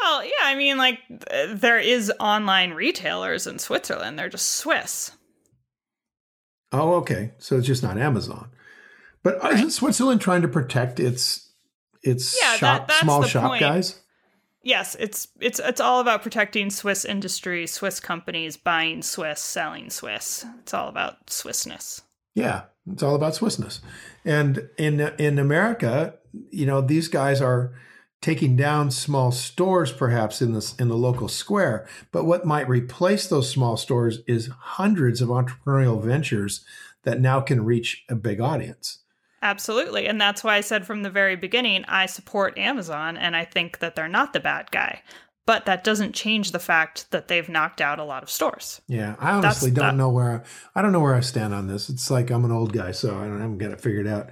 Well, 0.00 0.24
yeah, 0.24 0.44
I 0.44 0.54
mean, 0.54 0.78
like 0.78 1.00
there 1.48 1.80
is 1.80 2.12
online 2.20 2.72
retailers 2.72 3.46
in 3.48 3.58
Switzerland. 3.58 4.18
They're 4.18 4.28
just 4.28 4.54
Swiss. 4.56 5.10
Oh, 6.70 6.94
okay. 6.96 7.32
So 7.38 7.56
it's 7.56 7.66
just 7.66 7.82
not 7.82 7.98
Amazon. 7.98 8.50
But 9.22 9.42
right. 9.42 9.54
isn't 9.54 9.70
Switzerland 9.70 10.20
trying 10.20 10.42
to 10.42 10.48
protect 10.48 11.00
its 11.00 11.50
its 12.02 12.38
yeah, 12.40 12.54
shop, 12.54 12.86
that, 12.86 13.00
small 13.00 13.24
shop 13.24 13.50
point. 13.50 13.60
guys? 13.60 14.00
Yes, 14.66 14.96
it's 14.98 15.28
it's 15.40 15.60
it's 15.60 15.80
all 15.80 16.00
about 16.00 16.22
protecting 16.22 16.68
Swiss 16.68 17.04
industry, 17.04 17.66
Swiss 17.66 18.00
companies, 18.00 18.56
buying 18.56 19.00
Swiss, 19.00 19.40
selling 19.40 19.88
Swiss. 19.88 20.44
It's 20.58 20.74
all 20.74 20.88
about 20.88 21.26
Swissness. 21.28 22.02
Yeah, 22.34 22.62
it's 22.92 23.02
all 23.02 23.14
about 23.14 23.34
Swissness. 23.34 23.80
And 24.24 24.68
in 24.76 25.00
in 25.18 25.38
America, 25.38 26.14
you 26.50 26.66
know, 26.66 26.80
these 26.80 27.08
guys 27.08 27.40
are 27.40 27.72
taking 28.20 28.56
down 28.56 28.90
small 28.90 29.30
stores 29.30 29.92
perhaps 29.92 30.42
in 30.42 30.52
the 30.52 30.74
in 30.78 30.88
the 30.88 30.96
local 30.96 31.28
square, 31.28 31.86
but 32.10 32.24
what 32.24 32.44
might 32.44 32.68
replace 32.68 33.28
those 33.28 33.48
small 33.48 33.76
stores 33.76 34.18
is 34.26 34.50
hundreds 34.58 35.22
of 35.22 35.28
entrepreneurial 35.28 36.02
ventures 36.02 36.64
that 37.04 37.20
now 37.20 37.40
can 37.40 37.64
reach 37.64 38.04
a 38.08 38.16
big 38.16 38.40
audience. 38.40 38.98
Absolutely. 39.42 40.06
And 40.06 40.20
that's 40.20 40.42
why 40.42 40.56
I 40.56 40.60
said 40.60 40.86
from 40.86 41.02
the 41.02 41.10
very 41.10 41.36
beginning, 41.36 41.84
I 41.86 42.06
support 42.06 42.58
Amazon 42.58 43.16
and 43.16 43.36
I 43.36 43.44
think 43.44 43.78
that 43.80 43.94
they're 43.94 44.08
not 44.08 44.32
the 44.32 44.40
bad 44.40 44.70
guy. 44.70 45.02
But 45.44 45.66
that 45.66 45.84
doesn't 45.84 46.12
change 46.12 46.50
the 46.50 46.58
fact 46.58 47.08
that 47.12 47.28
they've 47.28 47.48
knocked 47.48 47.80
out 47.80 48.00
a 48.00 48.04
lot 48.04 48.24
of 48.24 48.30
stores. 48.30 48.80
Yeah, 48.88 49.14
I 49.20 49.30
honestly 49.30 49.70
that's 49.70 49.80
don't 49.86 49.96
know 49.96 50.10
where 50.10 50.44
I, 50.74 50.80
I, 50.80 50.82
don't 50.82 50.90
know 50.90 50.98
where 50.98 51.14
I 51.14 51.20
stand 51.20 51.54
on 51.54 51.68
this. 51.68 51.88
It's 51.88 52.10
like 52.10 52.30
I'm 52.30 52.44
an 52.44 52.50
old 52.50 52.72
guy, 52.72 52.90
so 52.90 53.16
I 53.16 53.28
don't 53.28 53.40
haven't 53.40 53.58
got 53.58 53.70
it 53.70 53.80
figured 53.80 54.08
out. 54.08 54.30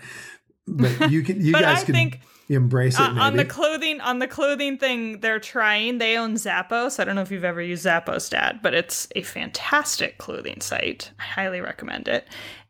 But 0.66 1.10
you 1.12 1.22
can, 1.22 1.40
you 1.40 1.52
guys 1.52 1.82
I 1.82 1.84
can 1.84 1.94
think, 1.94 2.20
embrace 2.48 2.98
it. 2.98 3.02
Uh, 3.02 3.20
on 3.20 3.36
the 3.36 3.44
clothing, 3.44 4.00
on 4.00 4.18
the 4.18 4.26
clothing 4.26 4.76
thing, 4.76 5.20
they're 5.20 5.38
trying. 5.38 5.98
They 5.98 6.16
own 6.16 6.34
Zappos. 6.34 6.98
I 6.98 7.04
don't 7.04 7.14
know 7.14 7.22
if 7.22 7.30
you've 7.30 7.44
ever 7.44 7.62
used 7.62 7.86
Zappos, 7.86 8.28
Dad, 8.28 8.58
but 8.60 8.74
it's 8.74 9.06
a 9.14 9.22
fantastic 9.22 10.18
clothing 10.18 10.60
site. 10.60 11.12
I 11.20 11.22
highly 11.22 11.60
recommend 11.60 12.08
it 12.08 12.26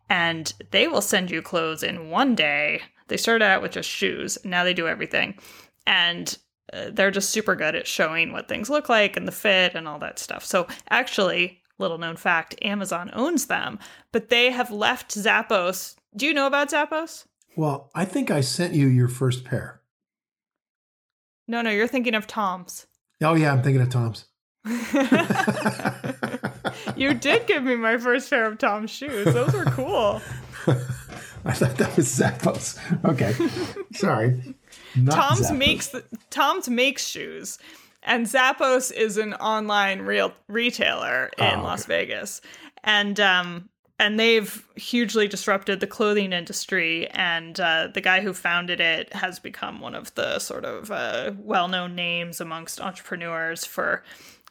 and 0.09 0.53
they 0.71 0.89
will 0.89 1.01
send 1.01 1.31
you 1.31 1.43
clothes 1.43 1.83
in 1.83 2.11
one 2.11 2.35
day. 2.35 2.83
They 3.09 3.17
started 3.17 3.45
out 3.45 3.63
with 3.63 3.73
just 3.73 3.89
shoes, 3.89 4.39
now 4.45 4.65
they 4.65 4.75
do 4.75 4.89
everything. 4.89 5.39
And 5.87 6.37
uh, 6.73 6.87
they're 6.91 7.11
just 7.11 7.31
super 7.31 7.55
good 7.55 7.75
at 7.75 7.87
showing 7.87 8.33
what 8.33 8.49
things 8.49 8.71
look 8.71 8.89
like 8.89 9.17
and 9.17 9.29
the 9.29 9.33
fit 9.33 9.75
and 9.75 9.87
all 9.87 9.99
that 9.99 10.19
stuff. 10.19 10.45
So, 10.45 10.67
actually, 10.89 11.61
little 11.79 11.99
known 11.99 12.17
fact 12.17 12.55
Amazon 12.63 13.11
owns 13.13 13.47
them, 13.47 13.79
but 14.13 14.31
they 14.31 14.51
have 14.51 14.71
left 14.71 15.15
Zappos. 15.15 15.95
Do 16.17 16.27
you 16.27 16.35
know 16.35 16.47
about 16.47 16.71
Zappos? 16.71 17.27
Well, 17.57 17.91
I 17.95 18.05
think 18.05 18.31
I 18.31 18.41
sent 18.41 18.75
you 18.75 18.87
your 18.89 19.09
first 19.09 19.45
pair. 19.45 19.81
No, 21.47 21.61
no, 21.61 21.71
you're 21.71 21.87
thinking 21.87 22.15
of 22.15 22.27
Tom's. 22.27 22.87
Oh, 23.23 23.35
yeah, 23.35 23.53
I'm 23.53 23.63
thinking 23.63 23.83
of 23.83 23.91
Tom's. 23.91 24.25
you 26.97 27.15
did 27.15 27.47
give 27.47 27.63
me 27.63 27.77
my 27.77 27.99
first 27.99 28.31
pair 28.31 28.47
of 28.47 28.59
Tom's 28.59 28.91
shoes. 28.91 29.33
Those 29.33 29.53
were 29.53 29.65
cool. 29.65 30.21
I 31.47 31.53
thought 31.53 31.77
that 31.77 31.97
was 31.97 32.09
Zappos. 32.09 32.79
Okay, 33.05 33.35
sorry. 33.93 34.55
Not 34.97 35.15
Tom's 35.15 35.51
Zappos. 35.51 35.59
makes 35.59 35.89
the, 35.89 36.05
Tom's 36.31 36.69
makes 36.69 37.07
shoes, 37.07 37.59
and 38.03 38.27
Zappos 38.27 38.93
is 38.93 39.19
an 39.19 39.35
online 39.35 40.03
real 40.03 40.33
retailer 40.49 41.31
in 41.39 41.45
oh, 41.45 41.49
okay. 41.49 41.61
Las 41.61 41.85
Vegas, 41.87 42.41
and 42.83 43.21
um 43.21 43.69
and 43.99 44.19
they've 44.19 44.67
hugely 44.75 45.29
disrupted 45.29 45.81
the 45.81 45.87
clothing 45.87 46.33
industry. 46.33 47.09
And 47.11 47.59
uh, 47.61 47.89
the 47.93 48.01
guy 48.01 48.21
who 48.21 48.33
founded 48.33 48.81
it 48.81 49.13
has 49.13 49.39
become 49.39 49.81
one 49.81 49.95
of 49.95 50.15
the 50.15 50.39
sort 50.41 50.65
of 50.65 50.91
uh, 50.91 51.33
well 51.39 51.69
known 51.69 51.95
names 51.95 52.41
amongst 52.41 52.81
entrepreneurs 52.81 53.65
for 53.65 54.03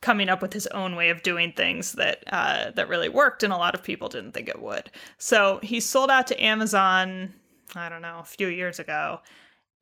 coming 0.03 0.27
up 0.27 0.41
with 0.41 0.53
his 0.53 0.67
own 0.67 0.95
way 0.95 1.09
of 1.09 1.23
doing 1.23 1.53
things 1.53 1.93
that 1.93 2.23
uh, 2.27 2.69
that 2.71 2.89
really 2.89 3.09
worked, 3.09 3.41
and 3.41 3.51
a 3.51 3.57
lot 3.57 3.73
of 3.73 3.81
people 3.81 4.09
didn't 4.09 4.33
think 4.33 4.49
it 4.49 4.61
would. 4.61 4.91
So 5.17 5.59
he 5.63 5.79
sold 5.79 6.11
out 6.11 6.27
to 6.27 6.43
Amazon. 6.43 7.33
I 7.75 7.89
don't 7.89 8.03
know, 8.03 8.19
a 8.19 8.25
few 8.25 8.49
years 8.49 8.77
ago, 8.77 9.21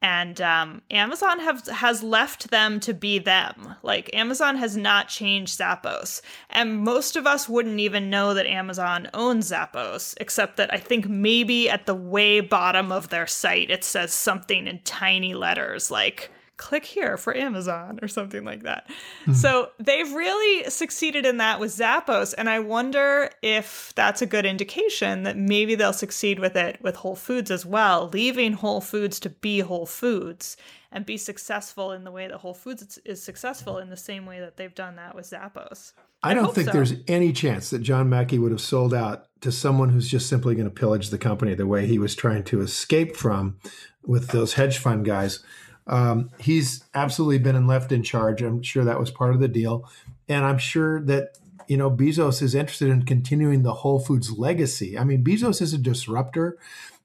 and 0.01 0.39
um, 0.39 0.81
Amazon 0.91 1.39
have 1.39 1.67
has 1.67 2.03
left 2.03 2.51
them 2.51 2.79
to 2.81 2.93
be 2.93 3.19
them. 3.19 3.75
Like 3.83 4.09
Amazon 4.13 4.55
has 4.57 4.77
not 4.77 5.09
changed 5.09 5.59
Zappos, 5.59 6.21
and 6.49 6.79
most 6.79 7.15
of 7.15 7.27
us 7.27 7.49
wouldn't 7.49 7.79
even 7.79 8.09
know 8.09 8.33
that 8.35 8.45
Amazon 8.45 9.09
owns 9.13 9.51
Zappos, 9.51 10.13
except 10.21 10.55
that 10.57 10.73
I 10.73 10.77
think 10.77 11.09
maybe 11.09 11.69
at 11.69 11.87
the 11.87 11.95
way 11.95 12.39
bottom 12.39 12.91
of 12.91 13.09
their 13.09 13.27
site 13.27 13.71
it 13.71 13.83
says 13.83 14.13
something 14.13 14.67
in 14.67 14.79
tiny 14.83 15.33
letters 15.33 15.91
like 15.91 16.29
click 16.57 16.85
here 16.85 17.17
for 17.17 17.35
Amazon 17.35 17.99
or 18.01 18.07
something 18.07 18.43
like 18.43 18.63
that. 18.63 18.87
Mm-hmm. 19.21 19.33
So 19.33 19.71
they've 19.79 20.11
really 20.11 20.69
succeeded 20.69 21.25
in 21.25 21.37
that 21.37 21.59
with 21.59 21.71
Zappos. 21.71 22.33
And 22.37 22.49
I 22.49 22.59
wonder 22.59 23.29
if 23.41 23.93
that's 23.95 24.21
a 24.21 24.27
good 24.27 24.45
indication 24.45 25.23
that 25.23 25.37
maybe 25.37 25.75
they'll 25.75 25.93
succeed 25.93 26.39
with 26.39 26.55
it 26.55 26.79
with 26.81 26.97
Whole 26.97 27.15
Foods 27.15 27.49
as 27.49 27.65
well, 27.65 28.09
leaving 28.13 28.53
Whole 28.53 28.81
Foods 28.81 29.19
to 29.21 29.29
be 29.29 29.59
Whole 29.59 29.85
Foods 29.85 30.55
and 30.91 31.05
be 31.05 31.17
successful 31.17 31.91
in 31.91 32.03
the 32.03 32.11
way 32.11 32.27
that 32.27 32.37
Whole 32.37 32.53
Foods 32.53 32.99
is 33.05 33.23
successful 33.23 33.77
in 33.77 33.89
the 33.89 33.97
same 33.97 34.25
way 34.25 34.39
that 34.39 34.57
they've 34.57 34.75
done 34.75 34.97
that 34.97 35.15
with 35.15 35.29
Zappos. 35.29 35.93
I, 36.21 36.31
I 36.31 36.33
don't 36.33 36.53
think 36.53 36.67
so. 36.67 36.73
there's 36.73 36.93
any 37.07 37.31
chance 37.31 37.69
that 37.69 37.79
John 37.79 38.09
Mackey 38.09 38.37
would 38.37 38.51
have 38.51 38.61
sold 38.61 38.93
out 38.93 39.25
to 39.41 39.51
someone 39.51 39.89
who's 39.89 40.09
just 40.09 40.27
simply 40.27 40.53
going 40.53 40.69
to 40.69 40.73
pillage 40.73 41.09
the 41.09 41.17
company 41.17 41.55
the 41.55 41.65
way 41.65 41.87
he 41.87 41.97
was 41.97 42.13
trying 42.13 42.43
to 42.45 42.61
escape 42.61 43.15
from 43.15 43.57
with 44.03 44.29
those 44.29 44.53
hedge 44.53 44.77
fund 44.77 45.05
guys. 45.05 45.43
Um, 45.91 46.31
he's 46.39 46.83
absolutely 46.95 47.37
been 47.37 47.55
and 47.55 47.67
left 47.67 47.91
in 47.91 48.01
charge. 48.01 48.41
I'm 48.41 48.63
sure 48.63 48.85
that 48.85 48.99
was 48.99 49.11
part 49.11 49.35
of 49.35 49.41
the 49.41 49.49
deal, 49.49 49.87
and 50.27 50.45
I'm 50.45 50.57
sure 50.57 51.01
that 51.03 51.37
you 51.67 51.77
know 51.77 51.91
Bezos 51.91 52.41
is 52.41 52.55
interested 52.55 52.89
in 52.89 53.03
continuing 53.03 53.63
the 53.63 53.73
Whole 53.73 53.99
Foods 53.99 54.31
legacy. 54.31 54.97
I 54.97 55.03
mean, 55.03 55.23
Bezos 55.23 55.61
is 55.61 55.73
a 55.73 55.77
disruptor 55.77 56.57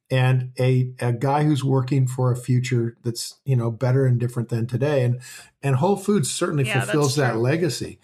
and 0.09 0.53
a, 0.59 0.93
a 1.01 1.13
guy 1.13 1.43
who's 1.43 1.65
working 1.65 2.07
for 2.07 2.31
a 2.31 2.37
future 2.37 2.97
that's 3.03 3.37
you 3.45 3.57
know 3.57 3.73
better 3.73 4.07
and 4.07 4.21
different 4.21 4.51
than 4.51 4.69
today, 4.69 5.03
and 5.03 5.21
and 5.65 5.77
Whole 5.77 5.97
Foods 5.97 6.31
certainly 6.31 6.65
yeah, 6.65 6.81
fulfills 6.81 7.17
that 7.17 7.39
legacy. 7.39 7.99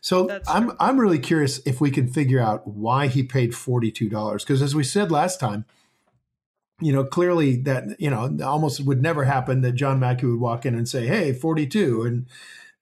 So 0.00 0.24
that's 0.24 0.48
I'm 0.48 0.68
true. 0.68 0.76
I'm 0.80 0.98
really 0.98 1.18
curious 1.18 1.60
if 1.66 1.80
we 1.80 1.90
can 1.90 2.08
figure 2.08 2.40
out 2.40 2.66
why 2.66 3.06
he 3.08 3.22
paid 3.22 3.54
forty 3.54 3.92
two 3.92 4.08
dollars 4.08 4.44
because 4.44 4.62
as 4.62 4.74
we 4.74 4.82
said 4.82 5.10
last 5.10 5.38
time 5.38 5.66
you 6.84 6.92
know, 6.92 7.04
clearly 7.04 7.56
that, 7.62 8.00
you 8.00 8.10
know, 8.10 8.36
almost 8.44 8.80
would 8.84 9.02
never 9.02 9.24
happen 9.24 9.60
that 9.62 9.72
John 9.72 10.00
Mackey 10.00 10.26
would 10.26 10.40
walk 10.40 10.66
in 10.66 10.74
and 10.74 10.88
say, 10.88 11.06
Hey, 11.06 11.32
42. 11.32 12.02
And, 12.02 12.26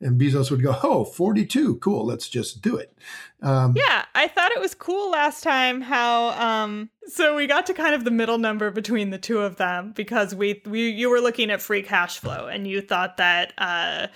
and 0.00 0.20
Bezos 0.20 0.50
would 0.50 0.62
go, 0.62 0.76
Oh, 0.82 1.04
42. 1.04 1.76
Cool. 1.76 2.06
Let's 2.06 2.28
just 2.28 2.62
do 2.62 2.76
it. 2.76 2.96
Um, 3.42 3.74
yeah. 3.76 4.04
I 4.14 4.28
thought 4.28 4.52
it 4.52 4.60
was 4.60 4.74
cool 4.74 5.10
last 5.10 5.42
time 5.42 5.80
how, 5.80 6.30
um, 6.30 6.90
so 7.06 7.36
we 7.36 7.46
got 7.46 7.66
to 7.66 7.74
kind 7.74 7.94
of 7.94 8.04
the 8.04 8.10
middle 8.10 8.38
number 8.38 8.70
between 8.70 9.10
the 9.10 9.18
two 9.18 9.40
of 9.40 9.56
them 9.56 9.92
because 9.94 10.34
we, 10.34 10.62
we, 10.66 10.90
you 10.90 11.10
were 11.10 11.20
looking 11.20 11.50
at 11.50 11.60
free 11.60 11.82
cash 11.82 12.18
flow 12.18 12.46
and 12.46 12.66
you 12.66 12.80
thought 12.80 13.16
that, 13.18 13.52
uh, 13.58 14.06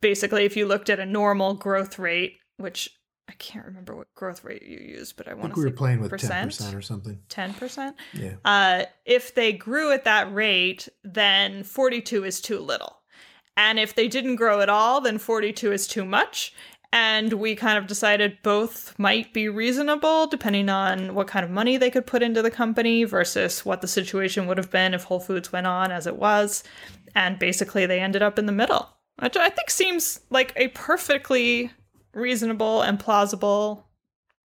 basically 0.00 0.44
if 0.44 0.56
you 0.56 0.66
looked 0.66 0.90
at 0.90 1.00
a 1.00 1.06
normal 1.06 1.54
growth 1.54 1.98
rate, 1.98 2.38
which 2.56 2.90
I 3.30 3.34
can't 3.34 3.64
remember 3.64 3.94
what 3.94 4.12
growth 4.16 4.42
rate 4.42 4.62
you 4.62 4.78
used, 4.78 5.16
but 5.16 5.28
I 5.28 5.34
want 5.34 5.54
to. 5.54 5.60
We 5.60 5.66
were 5.66 5.72
playing 5.72 6.00
with 6.00 6.18
ten 6.18 6.48
percent 6.48 6.74
or 6.74 6.82
something. 6.82 7.20
Ten 7.28 7.54
percent. 7.54 7.96
Yeah. 8.12 8.34
Uh, 8.44 8.86
if 9.04 9.34
they 9.36 9.52
grew 9.52 9.92
at 9.92 10.04
that 10.04 10.34
rate, 10.34 10.88
then 11.04 11.62
forty-two 11.62 12.24
is 12.24 12.40
too 12.40 12.58
little, 12.58 12.98
and 13.56 13.78
if 13.78 13.94
they 13.94 14.08
didn't 14.08 14.36
grow 14.36 14.60
at 14.60 14.68
all, 14.68 15.00
then 15.00 15.18
forty-two 15.18 15.70
is 15.70 15.86
too 15.86 16.04
much. 16.04 16.52
And 16.92 17.34
we 17.34 17.54
kind 17.54 17.78
of 17.78 17.86
decided 17.86 18.38
both 18.42 18.98
might 18.98 19.32
be 19.32 19.48
reasonable, 19.48 20.26
depending 20.26 20.68
on 20.68 21.14
what 21.14 21.28
kind 21.28 21.44
of 21.44 21.50
money 21.52 21.76
they 21.76 21.88
could 21.88 22.04
put 22.04 22.20
into 22.20 22.42
the 22.42 22.50
company 22.50 23.04
versus 23.04 23.64
what 23.64 23.80
the 23.80 23.86
situation 23.86 24.48
would 24.48 24.58
have 24.58 24.72
been 24.72 24.92
if 24.92 25.04
Whole 25.04 25.20
Foods 25.20 25.52
went 25.52 25.68
on 25.68 25.92
as 25.92 26.08
it 26.08 26.16
was. 26.16 26.64
And 27.14 27.38
basically, 27.38 27.86
they 27.86 28.00
ended 28.00 28.22
up 28.22 28.40
in 28.40 28.46
the 28.46 28.52
middle, 28.52 28.88
which 29.20 29.36
I 29.36 29.50
think 29.50 29.70
seems 29.70 30.18
like 30.30 30.52
a 30.56 30.66
perfectly 30.68 31.70
reasonable 32.12 32.82
and 32.82 32.98
plausible 32.98 33.86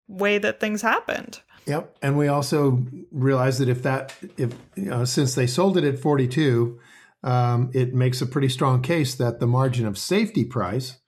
way 0.08 0.38
that 0.38 0.60
things 0.60 0.82
happened. 0.82 1.40
Yep, 1.66 1.96
and 2.02 2.18
we 2.18 2.28
also 2.28 2.84
realized 3.12 3.60
that 3.60 3.68
if 3.68 3.82
that 3.84 4.14
if 4.36 4.52
you 4.74 4.86
know, 4.86 5.04
since 5.04 5.34
they 5.34 5.46
sold 5.46 5.76
it 5.76 5.84
at 5.84 5.98
42, 5.98 6.80
um, 7.22 7.70
it 7.72 7.94
makes 7.94 8.20
a 8.20 8.26
pretty 8.26 8.48
strong 8.48 8.82
case 8.82 9.14
that 9.14 9.38
the 9.38 9.46
margin 9.46 9.86
of 9.86 9.96
safety 9.96 10.44
price 10.44 10.98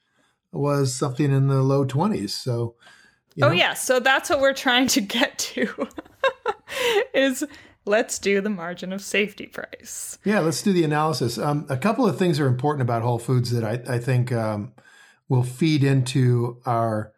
was 0.52 0.94
something 0.94 1.32
in 1.32 1.48
the 1.48 1.62
low 1.62 1.84
20s. 1.84 2.30
So, 2.30 2.76
oh 3.42 3.48
know. 3.48 3.50
yeah, 3.50 3.74
so 3.74 3.98
that's 3.98 4.30
what 4.30 4.40
we're 4.40 4.54
trying 4.54 4.86
to 4.88 5.00
get 5.00 5.36
to. 5.38 5.88
is 7.14 7.44
let's 7.84 8.20
do 8.20 8.40
the 8.40 8.50
margin 8.50 8.92
of 8.92 9.02
safety 9.02 9.46
price. 9.46 10.18
Yeah, 10.24 10.40
let's 10.40 10.62
do 10.62 10.72
the 10.72 10.84
analysis. 10.84 11.36
Um, 11.36 11.66
a 11.68 11.76
couple 11.76 12.06
of 12.06 12.18
things 12.18 12.38
are 12.38 12.46
important 12.46 12.82
about 12.82 13.02
Whole 13.02 13.18
Foods 13.18 13.50
that 13.50 13.64
I, 13.64 13.94
I 13.94 13.98
think 13.98 14.30
um, 14.30 14.72
will 15.28 15.42
feed 15.42 15.84
into 15.84 16.60
our 16.66 17.12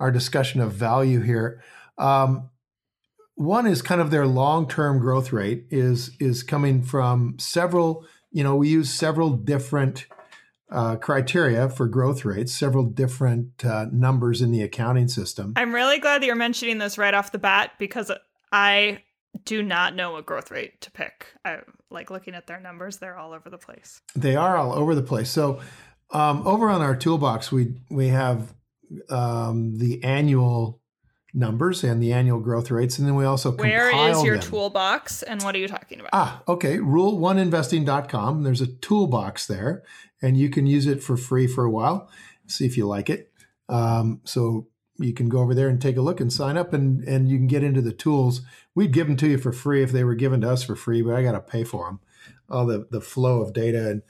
our 0.00 0.10
discussion 0.10 0.60
of 0.60 0.72
value 0.72 1.20
here. 1.20 1.62
Um, 1.98 2.50
one 3.36 3.66
is 3.66 3.82
kind 3.82 4.00
of 4.00 4.10
their 4.10 4.26
long-term 4.26 4.98
growth 4.98 5.32
rate 5.32 5.66
is 5.70 6.16
is 6.20 6.42
coming 6.42 6.82
from 6.82 7.36
several. 7.38 8.06
You 8.30 8.44
know, 8.44 8.56
we 8.56 8.68
use 8.68 8.92
several 8.92 9.30
different 9.30 10.06
uh, 10.70 10.96
criteria 10.96 11.68
for 11.68 11.86
growth 11.86 12.24
rates, 12.24 12.52
several 12.52 12.84
different 12.84 13.64
uh, 13.64 13.86
numbers 13.92 14.42
in 14.42 14.50
the 14.50 14.62
accounting 14.62 15.08
system. 15.08 15.52
I'm 15.56 15.74
really 15.74 15.98
glad 15.98 16.22
that 16.22 16.26
you're 16.26 16.34
mentioning 16.34 16.78
this 16.78 16.98
right 16.98 17.14
off 17.14 17.32
the 17.32 17.38
bat 17.38 17.72
because 17.78 18.10
I 18.50 19.02
do 19.44 19.62
not 19.62 19.94
know 19.94 20.12
what 20.12 20.26
growth 20.26 20.50
rate 20.50 20.80
to 20.80 20.90
pick. 20.90 21.26
I 21.44 21.58
like 21.90 22.10
looking 22.10 22.34
at 22.34 22.46
their 22.46 22.60
numbers; 22.60 22.98
they're 22.98 23.16
all 23.16 23.32
over 23.32 23.50
the 23.50 23.58
place. 23.58 24.00
They 24.14 24.36
are 24.36 24.56
all 24.56 24.72
over 24.72 24.94
the 24.94 25.02
place. 25.02 25.30
So, 25.30 25.60
um, 26.14 26.46
over 26.46 26.70
on 26.70 26.80
our 26.80 26.96
toolbox, 26.96 27.52
we 27.52 27.74
we 27.90 28.08
have 28.08 28.54
um, 29.10 29.78
the 29.78 30.02
annual 30.04 30.80
numbers 31.34 31.82
and 31.82 32.00
the 32.00 32.12
annual 32.12 32.38
growth 32.38 32.70
rates, 32.70 32.98
and 32.98 33.06
then 33.06 33.16
we 33.16 33.24
also 33.24 33.50
where 33.52 33.90
is 34.10 34.22
your 34.22 34.38
them. 34.38 34.48
toolbox 34.48 35.22
and 35.24 35.42
what 35.42 35.54
are 35.54 35.58
you 35.58 35.68
talking 35.68 35.98
about? 35.98 36.10
Ah, 36.12 36.42
okay, 36.46 36.78
rule1investing.com. 36.78 38.44
There's 38.44 38.60
a 38.60 38.68
toolbox 38.68 39.46
there, 39.46 39.82
and 40.22 40.36
you 40.36 40.48
can 40.48 40.66
use 40.66 40.86
it 40.86 41.02
for 41.02 41.16
free 41.16 41.48
for 41.48 41.64
a 41.64 41.70
while. 41.70 42.08
See 42.46 42.64
if 42.64 42.76
you 42.76 42.86
like 42.86 43.10
it. 43.10 43.32
Um, 43.68 44.20
so 44.24 44.68
you 44.98 45.12
can 45.12 45.28
go 45.28 45.40
over 45.40 45.54
there 45.54 45.68
and 45.68 45.82
take 45.82 45.96
a 45.96 46.02
look 46.02 46.20
and 46.20 46.32
sign 46.32 46.56
up, 46.56 46.72
and 46.72 47.02
and 47.08 47.28
you 47.28 47.36
can 47.38 47.48
get 47.48 47.64
into 47.64 47.82
the 47.82 47.92
tools. 47.92 48.42
We'd 48.76 48.92
give 48.92 49.08
them 49.08 49.16
to 49.16 49.28
you 49.28 49.38
for 49.38 49.52
free 49.52 49.82
if 49.82 49.90
they 49.90 50.04
were 50.04 50.14
given 50.14 50.42
to 50.42 50.50
us 50.50 50.62
for 50.62 50.76
free, 50.76 51.02
but 51.02 51.14
I 51.14 51.22
got 51.22 51.32
to 51.32 51.40
pay 51.40 51.64
for 51.64 51.86
them. 51.86 52.00
All 52.48 52.66
the 52.66 52.86
the 52.90 53.00
flow 53.00 53.40
of 53.40 53.52
data 53.52 53.90
and 53.90 54.02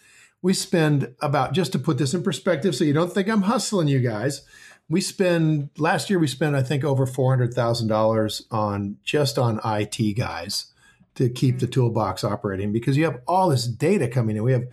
we 0.44 0.52
spend 0.52 1.14
about 1.20 1.54
just 1.54 1.72
to 1.72 1.78
put 1.78 1.96
this 1.96 2.12
in 2.12 2.22
perspective 2.22 2.74
so 2.74 2.84
you 2.84 2.92
don't 2.92 3.12
think 3.12 3.28
I'm 3.28 3.42
hustling 3.42 3.88
you 3.88 4.00
guys 4.00 4.42
we 4.88 5.00
spend 5.00 5.70
last 5.78 6.10
year 6.10 6.18
we 6.18 6.26
spent 6.26 6.54
I 6.54 6.62
think 6.62 6.84
over 6.84 7.06
four 7.06 7.32
hundred 7.32 7.54
thousand 7.54 7.88
dollars 7.88 8.46
on 8.50 8.98
just 9.02 9.38
on 9.38 9.60
IT 9.64 10.16
guys 10.16 10.72
to 11.14 11.28
keep 11.28 11.60
the 11.60 11.66
toolbox 11.66 12.24
operating 12.24 12.72
because 12.72 12.96
you 12.96 13.04
have 13.04 13.20
all 13.26 13.48
this 13.48 13.66
data 13.66 14.08
coming 14.08 14.36
in. 14.36 14.42
We 14.42 14.52
have 14.52 14.64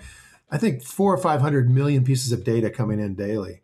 I 0.49 0.57
think 0.57 0.83
four 0.83 1.13
or 1.13 1.17
five 1.17 1.41
hundred 1.41 1.69
million 1.69 2.03
pieces 2.03 2.31
of 2.31 2.43
data 2.43 2.69
coming 2.69 2.99
in 2.99 3.15
daily 3.15 3.61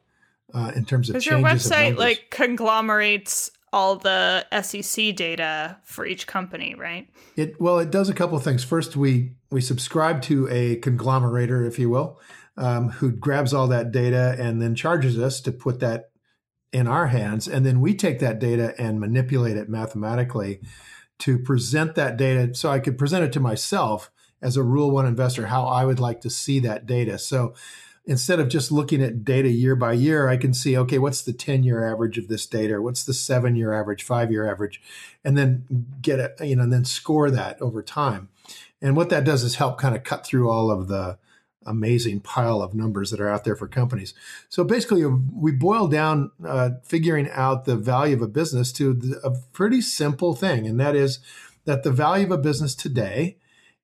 uh, 0.54 0.72
in 0.76 0.86
terms 0.86 1.10
of. 1.10 1.16
Does 1.16 1.26
your 1.26 1.40
website 1.40 1.98
like 1.98 2.28
conglomerates 2.30 3.52
all 3.74 3.98
the 3.98 4.46
SEC 4.62 5.16
data 5.16 5.78
for 5.84 6.06
each 6.06 6.28
company, 6.28 6.76
right? 6.76 7.10
It 7.36 7.60
well, 7.60 7.80
it 7.80 7.92
does 7.92 8.10
a 8.10 8.14
couple 8.14 8.38
things. 8.40 8.64
First, 8.64 8.96
we 8.96 9.34
we 9.52 9.62
subscribe 9.62 10.22
to 10.24 10.48
a 10.50 10.80
conglomerator, 10.80 11.68
if 11.68 11.78
you 11.80 11.90
will, 11.90 12.20
um, 12.58 12.90
who 12.90 13.12
grabs 13.12 13.54
all 13.54 13.68
that 13.68 13.92
data 13.92 14.36
and 14.40 14.62
then 14.62 14.76
charges 14.76 15.18
us 15.20 15.42
to 15.42 15.52
put 15.52 15.80
that 15.80 16.12
in 16.74 16.88
our 16.88 17.08
hands. 17.08 17.48
And 17.48 17.66
then 17.66 17.80
we 17.80 17.94
take 17.94 18.20
that 18.20 18.40
data 18.40 18.74
and 18.78 19.00
manipulate 19.00 19.58
it 19.58 19.70
mathematically 19.70 20.60
to 21.20 21.40
present 21.40 21.96
that 21.96 22.18
data 22.18 22.54
so 22.54 22.70
I 22.70 22.80
could 22.80 22.98
present 22.98 23.24
it 23.24 23.34
to 23.34 23.40
myself 23.40 24.12
as 24.42 24.56
a 24.56 24.64
rule 24.64 24.92
one 24.92 25.08
investor, 25.08 25.48
how 25.48 25.66
I 25.66 25.86
would 25.86 26.00
like 26.00 26.22
to 26.22 26.30
see 26.30 26.60
that 26.60 26.86
data. 26.86 27.18
So 27.18 27.56
instead 28.08 28.40
of 28.40 28.48
just 28.48 28.72
looking 28.72 29.04
at 29.04 29.24
data 29.24 29.50
year 29.50 29.76
by 29.76 29.94
year, 29.94 30.30
I 30.30 30.38
can 30.38 30.54
see, 30.54 30.76
okay, 30.78 30.98
what's 30.98 31.22
the 31.22 31.34
10 31.34 31.64
year 31.64 31.86
average 31.86 32.18
of 32.18 32.30
this 32.30 32.48
data? 32.48 32.82
What's 32.82 33.04
the 33.04 33.14
seven 33.14 33.56
year 33.56 33.74
average, 33.74 34.04
five 34.04 34.32
year 34.32 34.50
average? 34.50 34.82
And 35.24 35.38
then 35.38 35.86
get 36.02 36.20
it, 36.20 36.36
you 36.42 36.56
know, 36.56 36.64
and 36.64 36.74
then 36.74 36.86
score 36.86 37.30
that 37.30 37.62
over 37.62 37.84
time. 37.84 38.30
And 38.82 38.96
what 38.96 39.10
that 39.10 39.26
does 39.26 39.44
is 39.44 39.56
help 39.56 39.78
kind 39.78 39.96
of 39.96 40.04
cut 40.04 40.26
through 40.26 40.50
all 40.50 40.72
of 40.72 40.88
the, 40.88 41.20
amazing 41.68 42.22
pile 42.22 42.62
of 42.62 42.74
numbers 42.74 43.12
that 43.12 43.20
are 43.20 43.30
out 43.30 43.44
there 43.44 43.56
for 43.56 43.68
companies. 43.68 44.14
So 44.50 44.64
basically, 44.64 45.06
we 45.06 45.52
boil 45.52 45.88
down 45.88 46.32
uh, 46.46 46.72
figuring 46.84 47.30
out 47.30 47.66
the 47.66 47.76
value 47.76 48.16
of 48.16 48.22
a 48.22 48.28
business 48.28 48.72
to 48.74 49.20
a 49.24 49.32
pretty 49.52 49.82
simple 49.82 50.34
thing, 50.34 50.66
and 50.66 50.80
that 50.80 50.96
is 50.96 51.20
that 51.66 51.84
the 51.84 51.92
value 51.92 52.26
of 52.26 52.32
a 52.32 52.38
business 52.38 52.74
today 52.74 53.38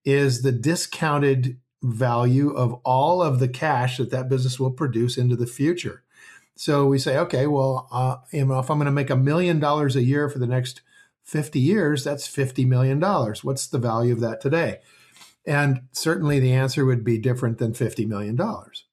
is 0.06 0.42
the 0.42 0.52
discounted 0.52 1.58
value 1.84 2.52
of 2.52 2.74
all 2.86 3.22
of 3.22 3.40
the 3.40 3.48
cash 3.48 3.98
that 3.98 4.10
that 4.10 4.30
business 4.30 4.60
will 4.60 4.72
produce 4.72 5.18
into 5.18 5.36
the 5.36 5.46
future. 5.46 6.04
So 6.56 6.86
we 6.86 6.98
say, 6.98 7.18
okay, 7.18 7.46
well, 7.48 7.88
uh, 7.92 8.18
you 8.32 8.46
know, 8.46 8.60
if 8.60 8.72
I'm 8.72 8.78
going 8.78 8.86
to 8.86 8.92
make 8.92 9.10
a 9.10 9.16
million 9.16 9.60
dollars 9.60 9.96
a 9.96 10.04
year 10.04 10.30
for 10.30 10.40
the 10.40 10.48
next 10.48 10.82
50 11.24 11.60
years, 11.60 12.04
that's 12.04 12.28
$50 12.28 12.66
million. 12.68 13.00
What's 13.00 13.68
the 13.68 13.80
value 13.80 14.14
of 14.14 14.20
that 14.22 14.40
today? 14.40 14.80
And 15.46 15.82
certainly 15.92 16.40
the 16.40 16.54
answer 16.54 16.86
would 16.86 17.04
be 17.04 17.18
different 17.18 17.58
than 17.58 17.74
$50 17.74 18.08
million, 18.08 18.40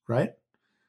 right? 0.09 0.33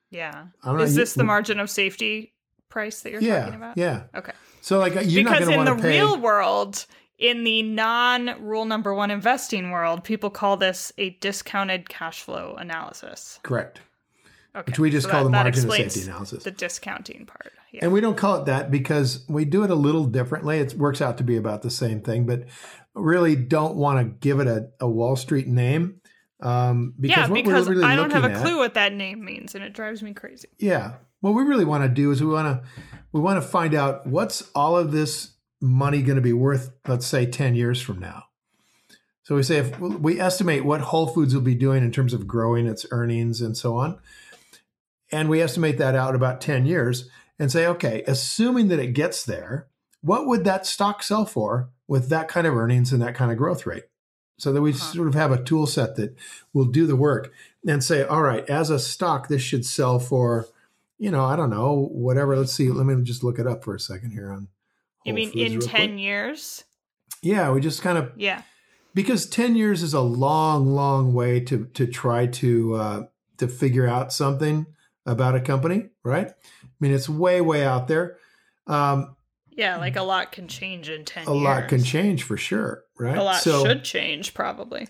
Yeah. 0.09 0.45
Is 0.79 0.95
this 0.95 1.13
the 1.13 1.23
margin 1.23 1.59
of 1.59 1.69
safety 1.69 2.33
price 2.69 3.01
that 3.01 3.11
you're 3.11 3.21
yeah, 3.21 3.41
talking 3.41 3.55
about? 3.55 3.77
Yeah. 3.77 4.03
Okay. 4.15 4.33
So 4.61 4.79
like 4.79 4.93
you're 5.05 5.23
because 5.23 5.47
in 5.47 5.65
the 5.65 5.75
pay... 5.75 5.99
real 5.99 6.19
world, 6.19 6.85
in 7.21 7.43
the 7.43 7.61
non-rule 7.61 8.65
number 8.65 8.93
one 8.93 9.11
investing 9.11 9.69
world, 9.69 10.03
people 10.03 10.31
call 10.31 10.57
this 10.57 10.91
a 10.97 11.11
discounted 11.21 11.87
cash 11.87 12.23
flow 12.23 12.55
analysis. 12.57 13.39
Correct. 13.43 13.79
Okay. 14.55 14.69
Which 14.71 14.79
we 14.79 14.89
just 14.89 15.05
so 15.05 15.11
call 15.11 15.19
that, 15.19 15.25
the 15.25 15.29
margin 15.29 15.65
of 15.69 15.71
safety 15.71 16.01
analysis. 16.01 16.43
The 16.43 16.51
discounting 16.51 17.25
part. 17.25 17.53
Yeah. 17.71 17.85
And 17.85 17.93
we 17.93 18.01
don't 18.01 18.17
call 18.17 18.41
it 18.41 18.45
that 18.47 18.69
because 18.69 19.23
we 19.29 19.45
do 19.45 19.63
it 19.63 19.69
a 19.69 19.75
little 19.75 20.05
differently. 20.05 20.59
It 20.59 20.73
works 20.73 20.99
out 20.99 21.19
to 21.19 21.23
be 21.23 21.37
about 21.37 21.61
the 21.61 21.69
same 21.69 22.01
thing, 22.01 22.25
but 22.25 22.45
really 22.95 23.35
don't 23.35 23.75
want 23.75 23.99
to 23.99 24.15
give 24.19 24.39
it 24.41 24.47
a, 24.47 24.69
a 24.81 24.89
Wall 24.89 25.15
Street 25.15 25.47
name. 25.47 26.01
Um, 26.41 26.95
because 26.99 27.29
yeah, 27.29 27.33
because 27.33 27.69
really 27.69 27.83
I 27.83 27.95
don't 27.95 28.11
have 28.11 28.23
a 28.23 28.41
clue 28.41 28.57
what 28.57 28.73
that 28.73 28.93
name 28.93 29.23
means, 29.23 29.53
and 29.53 29.63
it 29.63 29.73
drives 29.73 30.01
me 30.01 30.13
crazy. 30.13 30.47
Yeah, 30.57 30.93
what 31.19 31.35
we 31.35 31.43
really 31.43 31.65
want 31.65 31.83
to 31.83 31.89
do 31.89 32.09
is 32.09 32.21
we 32.21 32.33
want 32.33 32.47
to 32.47 32.67
we 33.11 33.21
want 33.21 33.41
to 33.41 33.47
find 33.47 33.75
out 33.75 34.07
what's 34.07 34.49
all 34.55 34.75
of 34.75 34.91
this 34.91 35.30
money 35.61 36.01
going 36.01 36.17
to 36.17 36.21
be 36.21 36.33
worth. 36.33 36.71
Let's 36.87 37.05
say 37.05 37.25
ten 37.25 37.55
years 37.55 37.81
from 37.81 37.99
now. 37.99 38.23
So 39.23 39.35
we 39.35 39.43
say 39.43 39.57
if 39.57 39.79
we 39.79 40.19
estimate 40.19 40.65
what 40.65 40.81
Whole 40.81 41.07
Foods 41.07 41.33
will 41.33 41.41
be 41.41 41.55
doing 41.55 41.83
in 41.83 41.91
terms 41.91 42.13
of 42.13 42.27
growing 42.27 42.67
its 42.67 42.85
earnings 42.91 43.39
and 43.39 43.55
so 43.55 43.77
on, 43.77 43.99
and 45.11 45.29
we 45.29 45.41
estimate 45.41 45.77
that 45.77 45.95
out 45.95 46.15
about 46.15 46.41
ten 46.41 46.65
years, 46.65 47.09
and 47.39 47.51
say, 47.51 47.65
okay, 47.65 48.03
assuming 48.07 48.67
that 48.67 48.79
it 48.79 48.93
gets 48.93 49.23
there, 49.23 49.67
what 50.01 50.27
would 50.27 50.43
that 50.43 50.65
stock 50.65 51.01
sell 51.03 51.25
for 51.25 51.69
with 51.87 52.09
that 52.09 52.27
kind 52.27 52.45
of 52.45 52.55
earnings 52.55 52.91
and 52.91 53.01
that 53.01 53.15
kind 53.15 53.31
of 53.31 53.37
growth 53.37 53.65
rate? 53.65 53.83
So 54.37 54.51
that 54.51 54.61
we 54.61 54.71
uh-huh. 54.71 54.93
sort 54.93 55.07
of 55.07 55.13
have 55.13 55.31
a 55.31 55.43
tool 55.43 55.67
set 55.67 55.95
that 55.97 56.15
will 56.51 56.65
do 56.65 56.87
the 56.87 56.95
work 56.95 57.31
and 57.67 57.83
say, 57.83 58.03
all 58.03 58.23
right, 58.23 58.47
as 58.49 58.71
a 58.71 58.79
stock, 58.79 59.27
this 59.27 59.41
should 59.43 59.65
sell 59.65 59.99
for, 59.99 60.47
you 60.97 61.11
know, 61.11 61.23
I 61.23 61.35
don't 61.35 61.51
know, 61.51 61.89
whatever. 61.91 62.35
Let's 62.35 62.53
see. 62.53 62.69
Let 62.69 62.87
me 62.87 63.03
just 63.03 63.23
look 63.23 63.37
it 63.37 63.45
up 63.45 63.63
for 63.63 63.75
a 63.75 63.79
second 63.79 64.11
here 64.11 64.31
on. 64.31 64.47
You 65.05 65.13
mean 65.13 65.31
Foods 65.31 65.53
in 65.53 65.59
10 65.59 65.89
quick. 65.89 65.99
years? 65.99 66.63
Yeah, 67.21 67.51
we 67.51 67.61
just 67.61 67.81
kind 67.81 67.97
of. 67.97 68.11
Yeah. 68.15 68.41
Because 68.93 69.25
10 69.27 69.55
years 69.55 69.83
is 69.83 69.93
a 69.93 70.01
long, 70.01 70.67
long 70.75 71.13
way 71.13 71.39
to 71.41 71.65
to 71.73 71.87
try 71.87 72.27
to 72.27 72.75
uh, 72.75 73.03
to 73.37 73.47
figure 73.47 73.87
out 73.87 74.11
something 74.11 74.65
about 75.05 75.35
a 75.35 75.39
company, 75.41 75.89
right? 76.03 76.27
I 76.29 76.67
mean, 76.79 76.93
it's 76.93 77.07
way, 77.09 77.41
way 77.41 77.63
out 77.65 77.87
there. 77.87 78.17
Um, 78.67 79.15
yeah, 79.49 79.77
like 79.77 79.95
a 79.95 80.03
lot 80.03 80.31
can 80.31 80.47
change 80.47 80.89
in 80.89 81.05
10 81.05 81.27
a 81.27 81.31
years. 81.33 81.43
lot 81.43 81.67
can 81.69 81.83
change 81.83 82.23
for 82.23 82.37
sure, 82.37 82.83
right? 82.99 83.17
A 83.17 83.23
lot 83.23 83.41
so, 83.41 83.65
should 83.65 83.83
change 83.83 84.33
probably. 84.33 84.87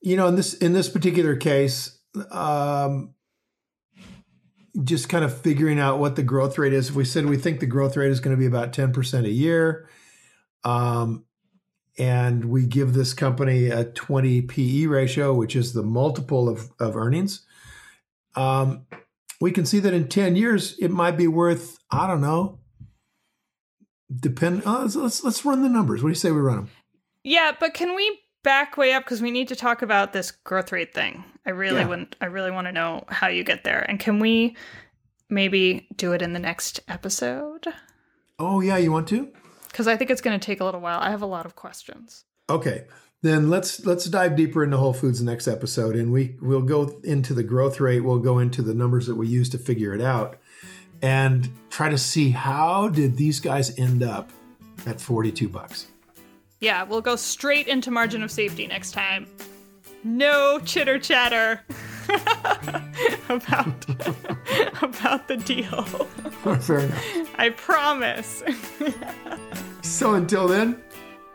You 0.00 0.16
know, 0.16 0.28
in 0.28 0.36
this 0.36 0.54
in 0.54 0.72
this 0.72 0.88
particular 0.88 1.36
case, 1.36 1.98
um 2.30 3.13
just 4.82 5.08
kind 5.08 5.24
of 5.24 5.36
figuring 5.36 5.78
out 5.78 5.98
what 5.98 6.16
the 6.16 6.22
growth 6.22 6.58
rate 6.58 6.72
is. 6.72 6.90
If 6.90 6.94
we 6.94 7.04
said 7.04 7.26
we 7.26 7.36
think 7.36 7.60
the 7.60 7.66
growth 7.66 7.96
rate 7.96 8.10
is 8.10 8.20
going 8.20 8.36
to 8.36 8.40
be 8.40 8.46
about 8.46 8.72
10% 8.72 9.24
a 9.24 9.30
year. 9.30 9.88
Um 10.64 11.24
and 11.96 12.46
we 12.46 12.66
give 12.66 12.92
this 12.92 13.14
company 13.14 13.68
a 13.68 13.84
20 13.84 14.42
PE 14.42 14.86
ratio, 14.86 15.32
which 15.32 15.54
is 15.54 15.74
the 15.74 15.82
multiple 15.84 16.48
of, 16.48 16.72
of 16.80 16.96
earnings. 16.96 17.46
Um, 18.34 18.86
we 19.40 19.52
can 19.52 19.64
see 19.64 19.78
that 19.78 19.94
in 19.94 20.08
10 20.08 20.34
years, 20.34 20.76
it 20.80 20.90
might 20.90 21.16
be 21.16 21.28
worth, 21.28 21.78
I 21.92 22.08
don't 22.08 22.20
know, 22.20 22.58
depend. 24.12 24.64
Uh, 24.66 24.80
let's, 24.80 24.96
let's 24.96 25.22
let's 25.22 25.44
run 25.44 25.62
the 25.62 25.68
numbers. 25.68 26.02
What 26.02 26.08
do 26.08 26.10
you 26.10 26.16
say 26.16 26.32
we 26.32 26.40
run 26.40 26.56
them? 26.56 26.70
Yeah, 27.22 27.52
but 27.60 27.74
can 27.74 27.94
we 27.94 28.24
back 28.44 28.76
way 28.76 28.92
up 28.92 29.02
because 29.02 29.20
we 29.20 29.32
need 29.32 29.48
to 29.48 29.56
talk 29.56 29.82
about 29.82 30.12
this 30.12 30.30
growth 30.30 30.70
rate 30.70 30.94
thing. 30.94 31.24
I 31.46 31.50
really 31.50 31.80
yeah. 31.80 31.88
want. 31.88 32.16
I 32.20 32.26
really 32.26 32.50
want 32.50 32.66
to 32.66 32.72
know 32.72 33.04
how 33.08 33.28
you 33.28 33.44
get 33.44 33.64
there, 33.64 33.80
and 33.88 34.00
can 34.00 34.18
we 34.18 34.56
maybe 35.28 35.86
do 35.96 36.12
it 36.12 36.22
in 36.22 36.32
the 36.32 36.38
next 36.38 36.80
episode? 36.88 37.66
Oh 38.38 38.60
yeah, 38.60 38.76
you 38.76 38.92
want 38.92 39.08
to? 39.08 39.28
Because 39.68 39.86
I 39.88 39.96
think 39.96 40.10
it's 40.10 40.20
going 40.20 40.38
to 40.38 40.44
take 40.44 40.60
a 40.60 40.64
little 40.64 40.80
while. 40.80 41.00
I 41.00 41.10
have 41.10 41.22
a 41.22 41.26
lot 41.26 41.46
of 41.46 41.56
questions. 41.56 42.24
Okay, 42.48 42.84
then 43.22 43.50
let's 43.50 43.84
let's 43.84 44.04
dive 44.06 44.36
deeper 44.36 44.62
into 44.62 44.76
Whole 44.76 44.92
Foods 44.92 45.22
next 45.22 45.48
episode, 45.48 45.96
and 45.96 46.12
we 46.12 46.36
we'll 46.40 46.62
go 46.62 47.00
into 47.04 47.34
the 47.34 47.42
growth 47.42 47.80
rate. 47.80 48.00
We'll 48.00 48.18
go 48.18 48.38
into 48.38 48.62
the 48.62 48.74
numbers 48.74 49.06
that 49.06 49.16
we 49.16 49.26
use 49.26 49.48
to 49.50 49.58
figure 49.58 49.94
it 49.94 50.00
out, 50.00 50.38
and 51.02 51.50
try 51.70 51.88
to 51.88 51.98
see 51.98 52.30
how 52.30 52.88
did 52.88 53.16
these 53.16 53.40
guys 53.40 53.78
end 53.78 54.02
up 54.02 54.30
at 54.86 55.00
forty 55.00 55.32
two 55.32 55.48
bucks. 55.48 55.86
Yeah, 56.60 56.84
we'll 56.84 57.02
go 57.02 57.16
straight 57.16 57.66
into 57.66 57.90
margin 57.90 58.22
of 58.22 58.30
safety 58.30 58.66
next 58.66 58.92
time. 58.92 59.26
No 60.04 60.60
chitter 60.60 60.98
chatter 60.98 61.62
about 63.28 63.88
about 64.82 65.26
the 65.28 65.36
deal. 65.38 65.86
Oh, 66.44 66.56
fair 66.60 66.80
enough. 66.80 67.30
I 67.36 67.48
promise. 67.50 68.42
so 69.82 70.14
until 70.14 70.46
then, 70.46 70.82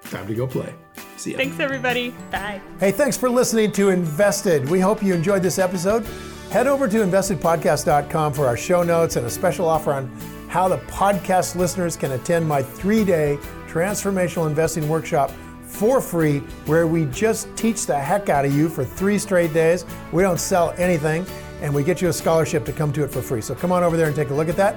time 0.04 0.28
to 0.28 0.36
go 0.36 0.46
play. 0.46 0.74
See 1.18 1.32
ya. 1.32 1.38
Thanks 1.38 1.60
everybody. 1.60 2.12
Bye. 2.32 2.62
Hey, 2.80 2.92
thanks 2.92 3.18
for 3.18 3.30
listening 3.30 3.72
to 3.74 3.90
Invested. 3.90 4.70
We 4.70 4.80
hope 4.80 5.02
you 5.02 5.14
enjoyed 5.16 5.42
this 5.42 5.58
episode. 5.58 6.06
Head 6.52 6.68
over 6.68 6.88
to 6.88 6.98
investedpodcast.com 6.98 8.34
for 8.34 8.46
our 8.46 8.58
show 8.58 8.84
notes 8.84 9.16
and 9.16 9.26
a 9.26 9.30
special 9.30 9.68
offer 9.68 9.94
on 9.94 10.08
how 10.48 10.68
the 10.68 10.78
podcast 10.78 11.56
listeners 11.56 11.96
can 11.96 12.12
attend 12.12 12.48
my 12.48 12.62
three 12.62 13.04
day 13.04 13.38
transformational 13.68 14.48
investing 14.48 14.88
workshop 14.88 15.32
for 15.70 16.02
free, 16.02 16.40
where 16.66 16.88
we 16.88 17.06
just 17.06 17.56
teach 17.56 17.86
the 17.86 17.98
heck 17.98 18.28
out 18.28 18.44
of 18.44 18.54
you 18.54 18.68
for 18.68 18.84
three 18.84 19.18
straight 19.18 19.54
days. 19.54 19.86
We 20.12 20.24
don't 20.24 20.40
sell 20.40 20.74
anything, 20.78 21.26
and 21.62 21.74
we 21.74 21.84
get 21.84 22.02
you 22.02 22.10
a 22.10 22.14
scholarship 22.14 22.66
to 22.66 22.74
come 22.74 22.92
to 22.94 23.04
it 23.04 23.12
for 23.12 23.22
free. 23.22 23.42
So 23.42 23.56
come 23.56 23.72
on 23.72 23.84
over 23.84 23.96
there 23.96 24.08
and 24.08 24.16
take 24.16 24.30
a 24.30 24.34
look 24.34 24.50
at 24.50 24.58
that. 24.58 24.76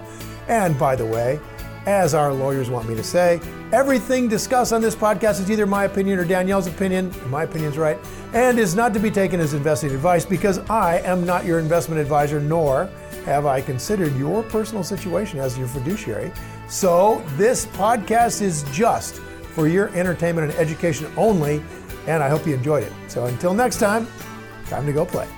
And 0.48 0.78
by 0.78 0.94
the 0.94 1.06
way, 1.06 1.40
as 1.86 2.14
our 2.14 2.32
lawyers 2.32 2.70
want 2.70 2.88
me 2.88 2.94
to 2.94 3.02
say, 3.02 3.40
everything 3.72 4.28
discussed 4.28 4.72
on 4.72 4.80
this 4.80 4.94
podcast 4.94 5.40
is 5.40 5.50
either 5.50 5.66
my 5.66 5.84
opinion 5.84 6.18
or 6.18 6.24
Danielle's 6.24 6.66
opinion. 6.66 7.12
My 7.28 7.44
opinion's 7.44 7.78
right, 7.78 7.98
and 8.32 8.58
is 8.58 8.74
not 8.74 8.92
to 8.94 9.00
be 9.00 9.10
taken 9.10 9.40
as 9.40 9.54
investing 9.54 9.90
advice 9.90 10.24
because 10.24 10.58
I 10.70 10.98
am 10.98 11.24
not 11.24 11.44
your 11.44 11.58
investment 11.58 12.00
advisor, 12.00 12.38
nor 12.38 12.88
have 13.24 13.46
I 13.46 13.60
considered 13.60 14.14
your 14.16 14.42
personal 14.44 14.84
situation 14.84 15.38
as 15.40 15.56
your 15.58 15.68
fiduciary. 15.68 16.32
So, 16.68 17.24
this 17.36 17.66
podcast 17.66 18.42
is 18.42 18.64
just 18.72 19.20
for 19.54 19.68
your 19.68 19.88
entertainment 19.88 20.50
and 20.50 20.58
education 20.58 21.10
only, 21.16 21.62
and 22.06 22.22
I 22.22 22.28
hope 22.28 22.46
you 22.46 22.54
enjoyed 22.54 22.82
it. 22.82 22.92
So, 23.08 23.26
until 23.26 23.54
next 23.54 23.78
time, 23.78 24.06
time 24.66 24.86
to 24.86 24.92
go 24.92 25.04
play. 25.04 25.28